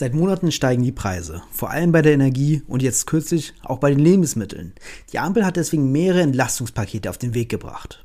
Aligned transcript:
Seit 0.00 0.14
Monaten 0.14 0.52
steigen 0.52 0.84
die 0.84 0.92
Preise, 0.92 1.42
vor 1.50 1.70
allem 1.70 1.90
bei 1.90 2.02
der 2.02 2.12
Energie 2.12 2.62
und 2.68 2.84
jetzt 2.84 3.08
kürzlich 3.08 3.52
auch 3.64 3.78
bei 3.78 3.90
den 3.90 3.98
Lebensmitteln. 3.98 4.72
Die 5.12 5.18
Ampel 5.18 5.44
hat 5.44 5.56
deswegen 5.56 5.90
mehrere 5.90 6.20
Entlastungspakete 6.20 7.10
auf 7.10 7.18
den 7.18 7.34
Weg 7.34 7.48
gebracht. 7.48 8.00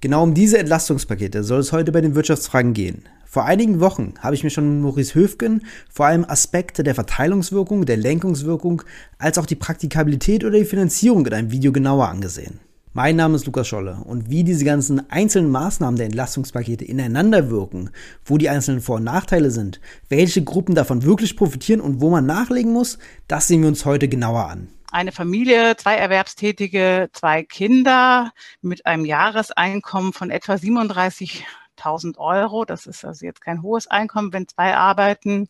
Genau 0.00 0.22
um 0.22 0.32
diese 0.32 0.56
Entlastungspakete 0.56 1.44
soll 1.44 1.60
es 1.60 1.72
heute 1.72 1.92
bei 1.92 2.00
den 2.00 2.14
Wirtschaftsfragen 2.14 2.72
gehen. 2.72 3.04
Vor 3.26 3.44
einigen 3.44 3.80
Wochen 3.80 4.14
habe 4.20 4.34
ich 4.34 4.44
mir 4.44 4.50
schon 4.50 4.76
mit 4.76 4.82
Maurice 4.82 5.14
Höfgen 5.14 5.66
vor 5.90 6.06
allem 6.06 6.24
Aspekte 6.24 6.82
der 6.82 6.94
Verteilungswirkung, 6.94 7.84
der 7.84 7.98
Lenkungswirkung, 7.98 8.82
als 9.18 9.36
auch 9.36 9.44
die 9.44 9.56
Praktikabilität 9.56 10.42
oder 10.42 10.58
die 10.58 10.64
Finanzierung 10.64 11.26
in 11.26 11.34
einem 11.34 11.50
Video 11.50 11.70
genauer 11.70 12.08
angesehen. 12.08 12.60
Mein 12.96 13.16
Name 13.16 13.36
ist 13.36 13.44
Lukas 13.44 13.68
Scholle 13.68 13.98
und 14.06 14.30
wie 14.30 14.42
diese 14.42 14.64
ganzen 14.64 15.10
einzelnen 15.10 15.50
Maßnahmen 15.50 15.98
der 15.98 16.06
Entlastungspakete 16.06 16.82
ineinander 16.82 17.50
wirken, 17.50 17.90
wo 18.24 18.38
die 18.38 18.48
einzelnen 18.48 18.80
Vor- 18.80 18.96
und 18.96 19.04
Nachteile 19.04 19.50
sind, 19.50 19.82
welche 20.08 20.42
Gruppen 20.42 20.74
davon 20.74 21.02
wirklich 21.02 21.36
profitieren 21.36 21.82
und 21.82 22.00
wo 22.00 22.08
man 22.08 22.24
nachlegen 22.24 22.72
muss, 22.72 22.98
das 23.28 23.48
sehen 23.48 23.60
wir 23.60 23.68
uns 23.68 23.84
heute 23.84 24.08
genauer 24.08 24.46
an. 24.46 24.68
Eine 24.92 25.12
Familie, 25.12 25.76
zwei 25.76 25.96
Erwerbstätige, 25.96 27.10
zwei 27.12 27.42
Kinder 27.42 28.32
mit 28.62 28.86
einem 28.86 29.04
Jahreseinkommen 29.04 30.14
von 30.14 30.30
etwa 30.30 30.54
37.000 30.54 32.16
Euro, 32.16 32.64
das 32.64 32.86
ist 32.86 33.04
also 33.04 33.26
jetzt 33.26 33.42
kein 33.42 33.60
hohes 33.60 33.88
Einkommen, 33.88 34.32
wenn 34.32 34.48
zwei 34.48 34.74
arbeiten, 34.74 35.48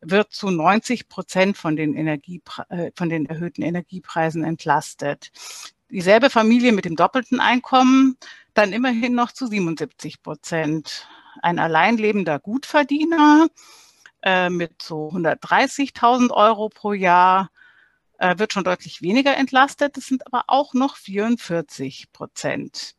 wird 0.00 0.32
zu 0.32 0.48
90 0.48 1.10
Prozent 1.10 1.58
von 1.58 1.76
den, 1.76 1.94
Energiepre 1.94 2.64
äh, 2.70 2.92
von 2.94 3.10
den 3.10 3.26
erhöhten 3.26 3.60
Energiepreisen 3.60 4.42
entlastet 4.42 5.32
dieselbe 5.90 6.30
Familie 6.30 6.72
mit 6.72 6.84
dem 6.84 6.96
doppelten 6.96 7.40
Einkommen 7.40 8.16
dann 8.54 8.72
immerhin 8.72 9.14
noch 9.14 9.32
zu 9.32 9.46
77 9.46 10.22
Prozent. 10.22 11.08
Ein 11.42 11.58
alleinlebender 11.58 12.38
Gutverdiener 12.38 13.48
äh, 14.22 14.50
mit 14.50 14.82
so 14.82 15.10
130.000 15.10 16.30
Euro 16.30 16.68
pro 16.68 16.92
Jahr 16.92 17.50
äh, 18.18 18.38
wird 18.38 18.52
schon 18.52 18.64
deutlich 18.64 19.02
weniger 19.02 19.36
entlastet. 19.36 19.96
Das 19.96 20.06
sind 20.06 20.26
aber 20.26 20.44
auch 20.48 20.74
noch 20.74 20.96
44 20.96 22.12
Prozent. 22.12 22.94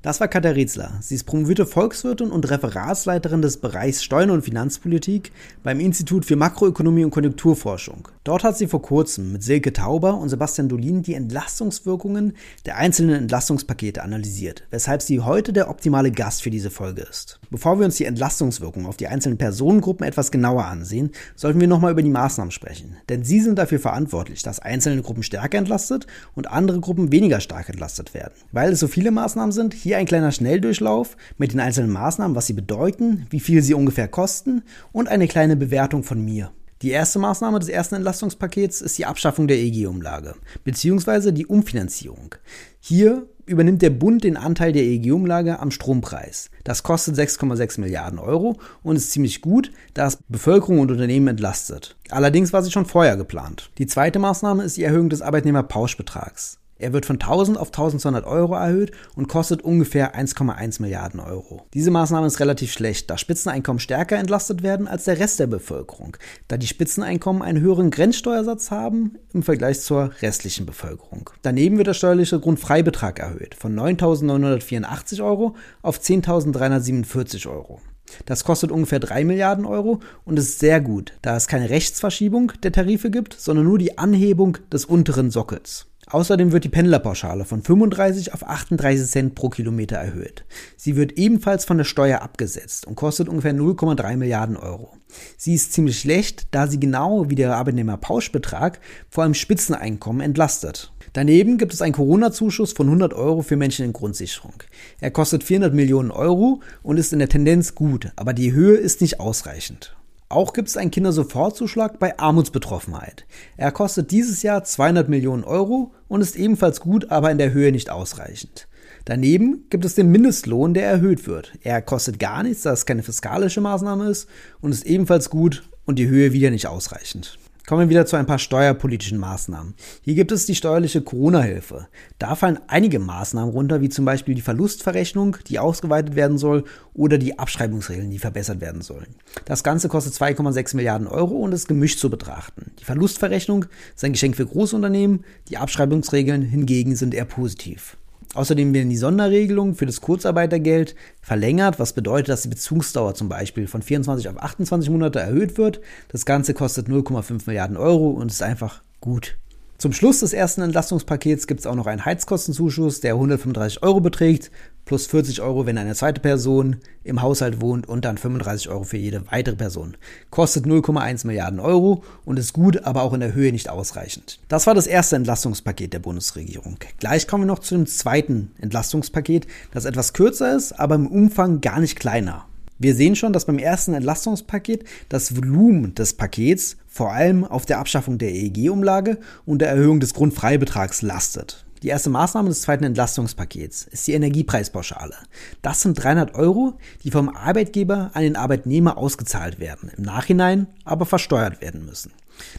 Das 0.00 0.20
war 0.20 0.28
Katja 0.28 0.52
Rietzler. 0.52 0.92
Sie 1.00 1.16
ist 1.16 1.24
promovierte 1.24 1.66
Volkswirtin 1.66 2.30
und 2.30 2.48
Referatsleiterin 2.48 3.42
des 3.42 3.56
Bereichs 3.56 4.04
Steuern 4.04 4.30
und 4.30 4.42
Finanzpolitik 4.42 5.32
beim 5.64 5.80
Institut 5.80 6.24
für 6.24 6.36
Makroökonomie 6.36 7.02
und 7.02 7.10
Konjunkturforschung. 7.10 8.06
Dort 8.22 8.44
hat 8.44 8.56
sie 8.56 8.68
vor 8.68 8.80
kurzem 8.80 9.32
mit 9.32 9.42
Silke 9.42 9.72
Tauber 9.72 10.16
und 10.18 10.28
Sebastian 10.28 10.68
Dolin 10.68 11.02
die 11.02 11.14
Entlastungswirkungen 11.14 12.34
der 12.64 12.76
einzelnen 12.76 13.16
Entlastungspakete 13.22 14.00
analysiert, 14.00 14.62
weshalb 14.70 15.02
sie 15.02 15.18
heute 15.18 15.52
der 15.52 15.68
optimale 15.68 16.12
Gast 16.12 16.42
für 16.42 16.50
diese 16.50 16.70
Folge 16.70 17.02
ist. 17.02 17.40
Bevor 17.50 17.80
wir 17.80 17.86
uns 17.86 17.96
die 17.96 18.04
Entlastungswirkungen 18.04 18.86
auf 18.86 18.98
die 18.98 19.08
einzelnen 19.08 19.38
Personengruppen 19.38 20.06
etwas 20.06 20.30
genauer 20.30 20.66
ansehen, 20.66 21.10
sollten 21.34 21.58
wir 21.58 21.66
nochmal 21.66 21.90
über 21.90 22.02
die 22.02 22.10
Maßnahmen 22.10 22.52
sprechen. 22.52 22.98
Denn 23.08 23.24
sie 23.24 23.40
sind 23.40 23.58
dafür 23.58 23.80
verantwortlich, 23.80 24.44
dass 24.44 24.60
einzelne 24.60 25.02
Gruppen 25.02 25.24
stärker 25.24 25.58
entlastet 25.58 26.06
und 26.36 26.48
andere 26.52 26.78
Gruppen 26.78 27.10
weniger 27.10 27.40
stark 27.40 27.68
entlastet 27.68 28.14
werden. 28.14 28.34
Weil 28.52 28.72
es 28.72 28.78
so 28.78 28.86
viele 28.86 29.10
Maßnahmen 29.10 29.50
sind, 29.50 29.74
hier 29.88 29.96
ein 29.96 30.04
kleiner 30.04 30.32
Schnelldurchlauf 30.32 31.16
mit 31.38 31.54
den 31.54 31.60
einzelnen 31.60 31.90
Maßnahmen, 31.90 32.36
was 32.36 32.46
sie 32.46 32.52
bedeuten, 32.52 33.26
wie 33.30 33.40
viel 33.40 33.62
sie 33.62 33.72
ungefähr 33.72 34.06
kosten 34.06 34.62
und 34.92 35.08
eine 35.08 35.26
kleine 35.26 35.56
Bewertung 35.56 36.02
von 36.02 36.22
mir. 36.22 36.52
Die 36.82 36.90
erste 36.90 37.18
Maßnahme 37.18 37.58
des 37.58 37.70
ersten 37.70 37.94
Entlastungspakets 37.94 38.82
ist 38.82 38.98
die 38.98 39.06
Abschaffung 39.06 39.48
der 39.48 39.56
EG-Umlage 39.56 40.34
bzw. 40.62 41.32
die 41.32 41.46
Umfinanzierung. 41.46 42.34
Hier 42.80 43.26
übernimmt 43.46 43.80
der 43.80 43.88
Bund 43.88 44.24
den 44.24 44.36
Anteil 44.36 44.72
der 44.72 44.82
EEG-Umlage 44.82 45.58
am 45.58 45.70
Strompreis. 45.70 46.50
Das 46.64 46.82
kostet 46.82 47.16
6,6 47.16 47.80
Milliarden 47.80 48.18
Euro 48.18 48.58
und 48.82 48.96
ist 48.96 49.10
ziemlich 49.10 49.40
gut, 49.40 49.72
da 49.94 50.06
es 50.06 50.18
Bevölkerung 50.28 50.80
und 50.80 50.90
Unternehmen 50.90 51.28
entlastet. 51.28 51.96
Allerdings 52.10 52.52
war 52.52 52.62
sie 52.62 52.70
schon 52.70 52.84
vorher 52.84 53.16
geplant. 53.16 53.70
Die 53.78 53.86
zweite 53.86 54.18
Maßnahme 54.18 54.64
ist 54.64 54.76
die 54.76 54.84
Erhöhung 54.84 55.08
des 55.08 55.22
Arbeitnehmerpauschbetrags. 55.22 56.58
Er 56.78 56.92
wird 56.92 57.06
von 57.06 57.16
1000 57.16 57.58
auf 57.58 57.68
1200 57.68 58.24
Euro 58.24 58.54
erhöht 58.54 58.92
und 59.16 59.28
kostet 59.28 59.62
ungefähr 59.62 60.14
1,1 60.14 60.80
Milliarden 60.80 61.20
Euro. 61.20 61.66
Diese 61.74 61.90
Maßnahme 61.90 62.26
ist 62.26 62.40
relativ 62.40 62.72
schlecht, 62.72 63.10
da 63.10 63.18
Spitzeneinkommen 63.18 63.80
stärker 63.80 64.16
entlastet 64.16 64.62
werden 64.62 64.86
als 64.86 65.04
der 65.04 65.18
Rest 65.18 65.40
der 65.40 65.48
Bevölkerung, 65.48 66.16
da 66.46 66.56
die 66.56 66.68
Spitzeneinkommen 66.68 67.42
einen 67.42 67.60
höheren 67.60 67.90
Grenzsteuersatz 67.90 68.70
haben 68.70 69.18
im 69.32 69.42
Vergleich 69.42 69.80
zur 69.80 70.12
restlichen 70.22 70.66
Bevölkerung. 70.66 71.30
Daneben 71.42 71.78
wird 71.78 71.88
der 71.88 71.94
steuerliche 71.94 72.38
Grundfreibetrag 72.38 73.18
erhöht 73.18 73.56
von 73.56 73.74
9.984 73.74 75.22
Euro 75.22 75.56
auf 75.82 75.98
10.347 75.98 77.50
Euro. 77.50 77.80
Das 78.24 78.44
kostet 78.44 78.70
ungefähr 78.70 79.00
3 79.00 79.24
Milliarden 79.24 79.66
Euro 79.66 80.00
und 80.24 80.38
ist 80.38 80.60
sehr 80.60 80.80
gut, 80.80 81.12
da 81.22 81.36
es 81.36 81.46
keine 81.46 81.70
Rechtsverschiebung 81.70 82.52
der 82.62 82.72
Tarife 82.72 83.10
gibt, 83.10 83.34
sondern 83.34 83.66
nur 83.66 83.78
die 83.78 83.98
Anhebung 83.98 84.58
des 84.72 84.84
unteren 84.84 85.30
Sockels. 85.30 85.86
Außerdem 86.10 86.52
wird 86.52 86.64
die 86.64 86.70
Pendlerpauschale 86.70 87.44
von 87.44 87.62
35 87.62 88.32
auf 88.32 88.42
38 88.46 89.06
Cent 89.06 89.34
pro 89.34 89.50
Kilometer 89.50 89.96
erhöht. 89.96 90.44
Sie 90.76 90.96
wird 90.96 91.18
ebenfalls 91.18 91.66
von 91.66 91.76
der 91.76 91.84
Steuer 91.84 92.22
abgesetzt 92.22 92.86
und 92.86 92.94
kostet 92.94 93.28
ungefähr 93.28 93.54
0,3 93.54 94.16
Milliarden 94.16 94.56
Euro. 94.56 94.96
Sie 95.36 95.54
ist 95.54 95.74
ziemlich 95.74 96.00
schlecht, 96.00 96.48
da 96.50 96.66
sie 96.66 96.80
genau 96.80 97.28
wie 97.28 97.34
der 97.34 97.54
Arbeitnehmerpauschbetrag 97.54 98.80
vor 99.10 99.24
allem 99.24 99.34
Spitzeneinkommen 99.34 100.22
entlastet. 100.22 100.92
Daneben 101.12 101.58
gibt 101.58 101.74
es 101.74 101.82
einen 101.82 101.94
Corona-Zuschuss 101.94 102.72
von 102.72 102.86
100 102.86 103.12
Euro 103.12 103.42
für 103.42 103.56
Menschen 103.56 103.84
in 103.84 103.92
Grundsicherung. 103.92 104.54
Er 105.00 105.10
kostet 105.10 105.44
400 105.44 105.74
Millionen 105.74 106.10
Euro 106.10 106.62
und 106.82 106.98
ist 106.98 107.12
in 107.12 107.18
der 107.18 107.28
Tendenz 107.28 107.74
gut, 107.74 108.12
aber 108.16 108.32
die 108.32 108.52
Höhe 108.52 108.76
ist 108.76 109.02
nicht 109.02 109.20
ausreichend. 109.20 109.97
Auch 110.30 110.52
gibt 110.52 110.68
es 110.68 110.76
einen 110.76 110.90
Kindersofortzuschlag 110.90 111.98
bei 111.98 112.18
Armutsbetroffenheit. 112.18 113.26
Er 113.56 113.72
kostet 113.72 114.10
dieses 114.10 114.42
Jahr 114.42 114.62
200 114.62 115.08
Millionen 115.08 115.42
Euro 115.42 115.94
und 116.06 116.20
ist 116.20 116.36
ebenfalls 116.36 116.80
gut, 116.80 117.10
aber 117.10 117.30
in 117.30 117.38
der 117.38 117.52
Höhe 117.52 117.72
nicht 117.72 117.88
ausreichend. 117.88 118.68
Daneben 119.06 119.64
gibt 119.70 119.86
es 119.86 119.94
den 119.94 120.10
Mindestlohn, 120.10 120.74
der 120.74 120.86
erhöht 120.86 121.26
wird. 121.26 121.52
Er 121.62 121.80
kostet 121.80 122.18
gar 122.18 122.42
nichts, 122.42 122.62
da 122.62 122.72
es 122.72 122.84
keine 122.84 123.02
fiskalische 123.02 123.62
Maßnahme 123.62 124.10
ist 124.10 124.28
und 124.60 124.72
ist 124.72 124.84
ebenfalls 124.84 125.30
gut 125.30 125.62
und 125.86 125.98
die 125.98 126.08
Höhe 126.08 126.34
wieder 126.34 126.50
nicht 126.50 126.66
ausreichend. 126.66 127.38
Kommen 127.68 127.82
wir 127.82 127.90
wieder 127.90 128.06
zu 128.06 128.16
ein 128.16 128.24
paar 128.24 128.38
steuerpolitischen 128.38 129.18
Maßnahmen. 129.18 129.74
Hier 130.00 130.14
gibt 130.14 130.32
es 130.32 130.46
die 130.46 130.54
steuerliche 130.54 131.02
Corona-Hilfe. 131.02 131.88
Da 132.18 132.34
fallen 132.34 132.58
einige 132.66 132.98
Maßnahmen 132.98 133.50
runter, 133.52 133.82
wie 133.82 133.90
zum 133.90 134.06
Beispiel 134.06 134.34
die 134.34 134.40
Verlustverrechnung, 134.40 135.36
die 135.48 135.58
ausgeweitet 135.58 136.16
werden 136.16 136.38
soll, 136.38 136.64
oder 136.94 137.18
die 137.18 137.38
Abschreibungsregeln, 137.38 138.10
die 138.10 138.18
verbessert 138.18 138.62
werden 138.62 138.80
sollen. 138.80 139.16
Das 139.44 139.62
Ganze 139.62 139.90
kostet 139.90 140.14
2,6 140.14 140.76
Milliarden 140.76 141.06
Euro 141.06 141.34
und 141.34 141.52
ist 141.52 141.68
gemischt 141.68 141.98
zu 141.98 142.08
betrachten. 142.08 142.72
Die 142.80 142.86
Verlustverrechnung 142.86 143.66
ist 143.94 144.02
ein 144.02 144.12
Geschenk 144.12 144.36
für 144.36 144.46
Großunternehmen, 144.46 145.26
die 145.50 145.58
Abschreibungsregeln 145.58 146.40
hingegen 146.40 146.96
sind 146.96 147.12
eher 147.12 147.26
positiv. 147.26 147.97
Außerdem 148.34 148.74
werden 148.74 148.90
die 148.90 148.96
Sonderregelungen 148.96 149.74
für 149.74 149.86
das 149.86 150.00
Kurzarbeitergeld 150.00 150.94
verlängert, 151.20 151.78
was 151.78 151.94
bedeutet, 151.94 152.28
dass 152.28 152.42
die 152.42 152.48
Bezugsdauer 152.48 153.14
zum 153.14 153.28
Beispiel 153.28 153.66
von 153.66 153.82
24 153.82 154.28
auf 154.28 154.42
28 154.42 154.90
Monate 154.90 155.20
erhöht 155.20 155.56
wird. 155.56 155.80
Das 156.08 156.26
Ganze 156.26 156.52
kostet 156.52 156.88
0,5 156.88 157.42
Milliarden 157.46 157.76
Euro 157.76 158.10
und 158.10 158.30
ist 158.30 158.42
einfach 158.42 158.82
gut. 159.00 159.38
Zum 159.78 159.92
Schluss 159.92 160.18
des 160.18 160.32
ersten 160.32 160.62
Entlastungspakets 160.62 161.46
gibt 161.46 161.60
es 161.60 161.66
auch 161.66 161.76
noch 161.76 161.86
einen 161.86 162.04
Heizkostenzuschuss, 162.04 162.98
der 162.98 163.12
135 163.12 163.80
Euro 163.84 164.00
beträgt, 164.00 164.50
plus 164.84 165.06
40 165.06 165.40
Euro, 165.40 165.66
wenn 165.66 165.78
eine 165.78 165.94
zweite 165.94 166.20
Person 166.20 166.78
im 167.04 167.22
Haushalt 167.22 167.60
wohnt 167.60 167.88
und 167.88 168.04
dann 168.04 168.18
35 168.18 168.70
Euro 168.70 168.82
für 168.82 168.96
jede 168.96 169.30
weitere 169.30 169.54
Person. 169.54 169.96
Kostet 170.30 170.66
0,1 170.66 171.28
Milliarden 171.28 171.60
Euro 171.60 172.02
und 172.24 172.40
ist 172.40 172.54
gut, 172.54 172.82
aber 172.86 173.04
auch 173.04 173.12
in 173.12 173.20
der 173.20 173.34
Höhe 173.34 173.52
nicht 173.52 173.68
ausreichend. 173.68 174.40
Das 174.48 174.66
war 174.66 174.74
das 174.74 174.88
erste 174.88 175.14
Entlastungspaket 175.14 175.92
der 175.92 176.00
Bundesregierung. 176.00 176.78
Gleich 176.98 177.28
kommen 177.28 177.44
wir 177.44 177.46
noch 177.54 177.60
zu 177.60 177.76
dem 177.76 177.86
zweiten 177.86 178.50
Entlastungspaket, 178.60 179.46
das 179.70 179.84
etwas 179.84 180.12
kürzer 180.12 180.56
ist, 180.56 180.72
aber 180.72 180.96
im 180.96 181.06
Umfang 181.06 181.60
gar 181.60 181.78
nicht 181.78 182.00
kleiner. 182.00 182.47
Wir 182.80 182.94
sehen 182.94 183.16
schon, 183.16 183.32
dass 183.32 183.44
beim 183.44 183.58
ersten 183.58 183.92
Entlastungspaket 183.92 184.84
das 185.08 185.36
Volumen 185.36 185.96
des 185.96 186.14
Pakets 186.14 186.76
vor 186.86 187.12
allem 187.12 187.44
auf 187.44 187.66
der 187.66 187.80
Abschaffung 187.80 188.18
der 188.18 188.30
EEG-Umlage 188.30 189.18
und 189.44 189.60
der 189.60 189.70
Erhöhung 189.70 189.98
des 189.98 190.14
Grundfreibetrags 190.14 191.02
lastet. 191.02 191.64
Die 191.82 191.88
erste 191.88 192.10
Maßnahme 192.10 192.48
des 192.48 192.62
zweiten 192.62 192.84
Entlastungspakets 192.84 193.88
ist 193.90 194.06
die 194.06 194.12
Energiepreispauschale. 194.12 195.14
Das 195.60 195.80
sind 195.80 195.94
300 195.94 196.36
Euro, 196.36 196.78
die 197.02 197.10
vom 197.10 197.28
Arbeitgeber 197.28 198.12
an 198.14 198.22
den 198.22 198.36
Arbeitnehmer 198.36 198.96
ausgezahlt 198.96 199.58
werden, 199.58 199.90
im 199.96 200.04
Nachhinein 200.04 200.68
aber 200.84 201.04
versteuert 201.04 201.60
werden 201.60 201.84
müssen. 201.84 202.12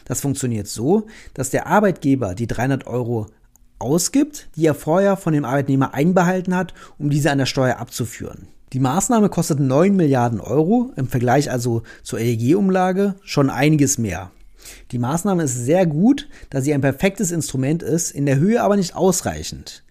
Das 0.04 0.20
funktioniert 0.20 0.68
so, 0.68 1.06
dass 1.32 1.48
der 1.48 1.66
Arbeitgeber 1.66 2.34
die 2.34 2.46
300 2.46 2.86
Euro 2.86 3.26
ausgibt, 3.78 4.48
die 4.56 4.66
er 4.66 4.74
vorher 4.74 5.16
von 5.16 5.32
dem 5.32 5.46
Arbeitnehmer 5.46 5.94
einbehalten 5.94 6.54
hat, 6.54 6.74
um 6.98 7.08
diese 7.08 7.30
an 7.30 7.38
der 7.38 7.46
Steuer 7.46 7.78
abzuführen. 7.78 8.48
Die 8.72 8.80
Maßnahme 8.80 9.28
kostet 9.30 9.58
9 9.58 9.96
Milliarden 9.96 10.40
Euro, 10.40 10.92
im 10.94 11.08
Vergleich 11.08 11.50
also 11.50 11.82
zur 12.04 12.20
EEG-Umlage 12.20 13.16
schon 13.24 13.50
einiges 13.50 13.98
mehr. 13.98 14.30
Die 14.92 14.98
Maßnahme 14.98 15.42
ist 15.42 15.56
sehr 15.56 15.86
gut, 15.86 16.28
da 16.50 16.60
sie 16.60 16.72
ein 16.72 16.80
perfektes 16.80 17.32
Instrument 17.32 17.82
ist, 17.82 18.12
in 18.12 18.26
der 18.26 18.36
Höhe 18.36 18.62
aber 18.62 18.76
nicht 18.76 18.94
ausreichend. 18.94 19.82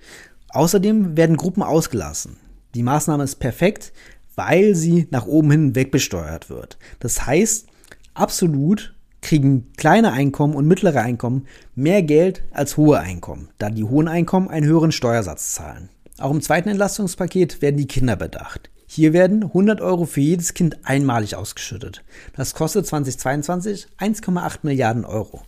Außerdem 0.50 1.18
werden 1.18 1.36
Gruppen 1.36 1.62
ausgelassen. 1.62 2.38
Die 2.74 2.84
Maßnahme 2.84 3.24
ist 3.24 3.36
perfekt, 3.36 3.92
weil 4.36 4.76
sie 4.76 5.08
nach 5.12 5.25
oben 5.25 5.52
hin 5.52 5.75
wegbesteuert 5.75 6.50
wird. 6.50 6.78
Das 7.00 7.25
heißt, 7.25 7.68
absolut 8.14 8.94
kriegen 9.22 9.74
kleine 9.75 10.14
Einkommen 10.14 10.56
und 10.56 10.68
mittlere 10.68 11.02
Einkommen 11.02 11.48
mehr 11.75 12.02
Geld 12.02 12.44
als 12.52 12.78
hohe 12.78 13.00
Einkommen, 13.00 13.50
da 13.58 13.70
die 13.70 13.84
hohen 13.84 14.08
Einkommen 14.08 14.48
einen 14.48 14.66
höheren 14.66 14.94
Steuersatz 14.94 15.54
zahlen. 15.56 15.90
Auch 16.19 16.31
im 16.31 16.42
zweiten 16.42 16.69
Entlastungspaket 16.69 17.62
werden 17.62 17.77
die 17.77 17.88
Kinder 17.88 18.16
bedacht. 18.16 18.69
Hier 18.86 19.13
werden 19.13 19.44
100 19.44 19.81
Euro 19.81 20.06
für 20.06 20.19
jedes 20.19 20.54
Kind 20.54 20.80
einmalig 20.83 21.36
ausgeschüttet. 21.36 22.04
Das 22.36 22.56
kostet 22.56 22.88
2022 22.88 23.88
1,8 24.00 24.60
Milliarden 24.63 25.06
Euro. 25.06 25.44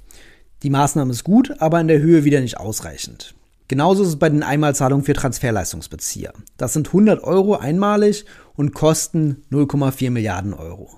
Die 0.63 0.69
Maßnahme 0.69 1.11
ist 1.11 1.23
gut, 1.23 1.59
aber 1.59 1.81
in 1.81 1.87
der 1.87 1.99
Höhe 1.99 2.23
wieder 2.23 2.39
nicht 2.39 2.57
ausreichend. 2.57 3.33
Genauso 3.67 4.03
ist 4.03 4.09
es 4.09 4.19
bei 4.19 4.29
den 4.29 4.43
Einmalzahlungen 4.43 5.05
für 5.05 5.13
Transferleistungsbezieher. 5.13 6.33
Das 6.57 6.73
sind 6.73 6.87
100 6.87 7.23
Euro 7.23 7.55
einmalig 7.55 8.25
und 8.55 8.73
kosten 8.73 9.43
0,4 9.51 10.11
Milliarden 10.11 10.53
Euro. 10.53 10.89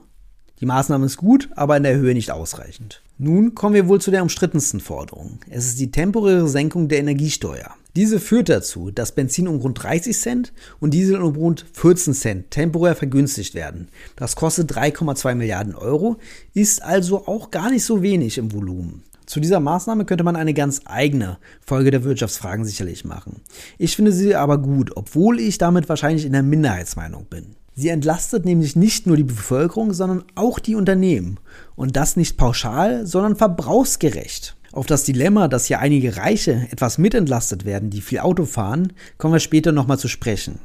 Die 0.63 0.67
Maßnahme 0.67 1.07
ist 1.07 1.17
gut, 1.17 1.49
aber 1.57 1.75
in 1.75 1.83
der 1.83 1.97
Höhe 1.97 2.13
nicht 2.13 2.31
ausreichend. 2.31 3.01
Nun 3.17 3.53
kommen 3.53 3.75
wir 3.75 3.89
wohl 3.89 3.99
zu 3.99 4.11
der 4.11 4.21
umstrittensten 4.21 4.79
Forderung. 4.79 5.39
Es 5.49 5.65
ist 5.65 5.77
die 5.77 5.91
temporäre 5.91 6.47
Senkung 6.47 6.87
der 6.87 6.99
Energiesteuer. 6.99 7.71
Diese 7.97 8.17
führt 8.17 8.47
dazu, 8.47 8.89
dass 8.89 9.11
Benzin 9.11 9.49
um 9.49 9.57
rund 9.57 9.83
30 9.83 10.17
Cent 10.17 10.53
und 10.79 10.93
Diesel 10.93 11.21
um 11.21 11.35
rund 11.35 11.65
14 11.73 12.13
Cent 12.13 12.51
temporär 12.51 12.95
vergünstigt 12.95 13.55
werden. 13.55 13.89
Das 14.15 14.37
kostet 14.37 14.71
3,2 14.71 15.35
Milliarden 15.35 15.75
Euro, 15.75 16.15
ist 16.53 16.81
also 16.81 17.27
auch 17.27 17.51
gar 17.51 17.69
nicht 17.69 17.83
so 17.83 18.01
wenig 18.01 18.37
im 18.37 18.53
Volumen. 18.53 19.03
Zu 19.25 19.41
dieser 19.41 19.59
Maßnahme 19.59 20.05
könnte 20.05 20.23
man 20.23 20.37
eine 20.37 20.53
ganz 20.53 20.79
eigene 20.85 21.39
Folge 21.59 21.91
der 21.91 22.05
Wirtschaftsfragen 22.05 22.63
sicherlich 22.63 23.03
machen. 23.03 23.41
Ich 23.77 23.97
finde 23.97 24.13
sie 24.13 24.33
aber 24.33 24.59
gut, 24.59 24.95
obwohl 24.95 25.41
ich 25.41 25.57
damit 25.57 25.89
wahrscheinlich 25.89 26.23
in 26.23 26.31
der 26.31 26.41
Minderheitsmeinung 26.41 27.25
bin. 27.25 27.57
Sie 27.75 27.89
entlastet 27.89 28.45
nämlich 28.45 28.75
nicht 28.75 29.07
nur 29.07 29.17
die 29.17 29.23
Bevölkerung, 29.23 29.93
sondern 29.93 30.23
auch 30.35 30.59
die 30.59 30.75
Unternehmen. 30.75 31.39
Und 31.75 31.95
das 31.95 32.15
nicht 32.15 32.37
pauschal, 32.37 33.07
sondern 33.07 33.35
verbrauchsgerecht. 33.35 34.55
Auf 34.71 34.85
das 34.85 35.03
Dilemma, 35.03 35.47
dass 35.47 35.65
hier 35.65 35.79
einige 35.79 36.17
Reiche 36.17 36.67
etwas 36.71 36.97
mitentlastet 36.97 37.65
werden, 37.65 37.89
die 37.89 38.01
viel 38.01 38.19
Auto 38.19 38.45
fahren, 38.45 38.93
kommen 39.17 39.33
wir 39.33 39.39
später 39.39 39.71
nochmal 39.71 39.99
zu 39.99 40.07
sprechen. 40.07 40.59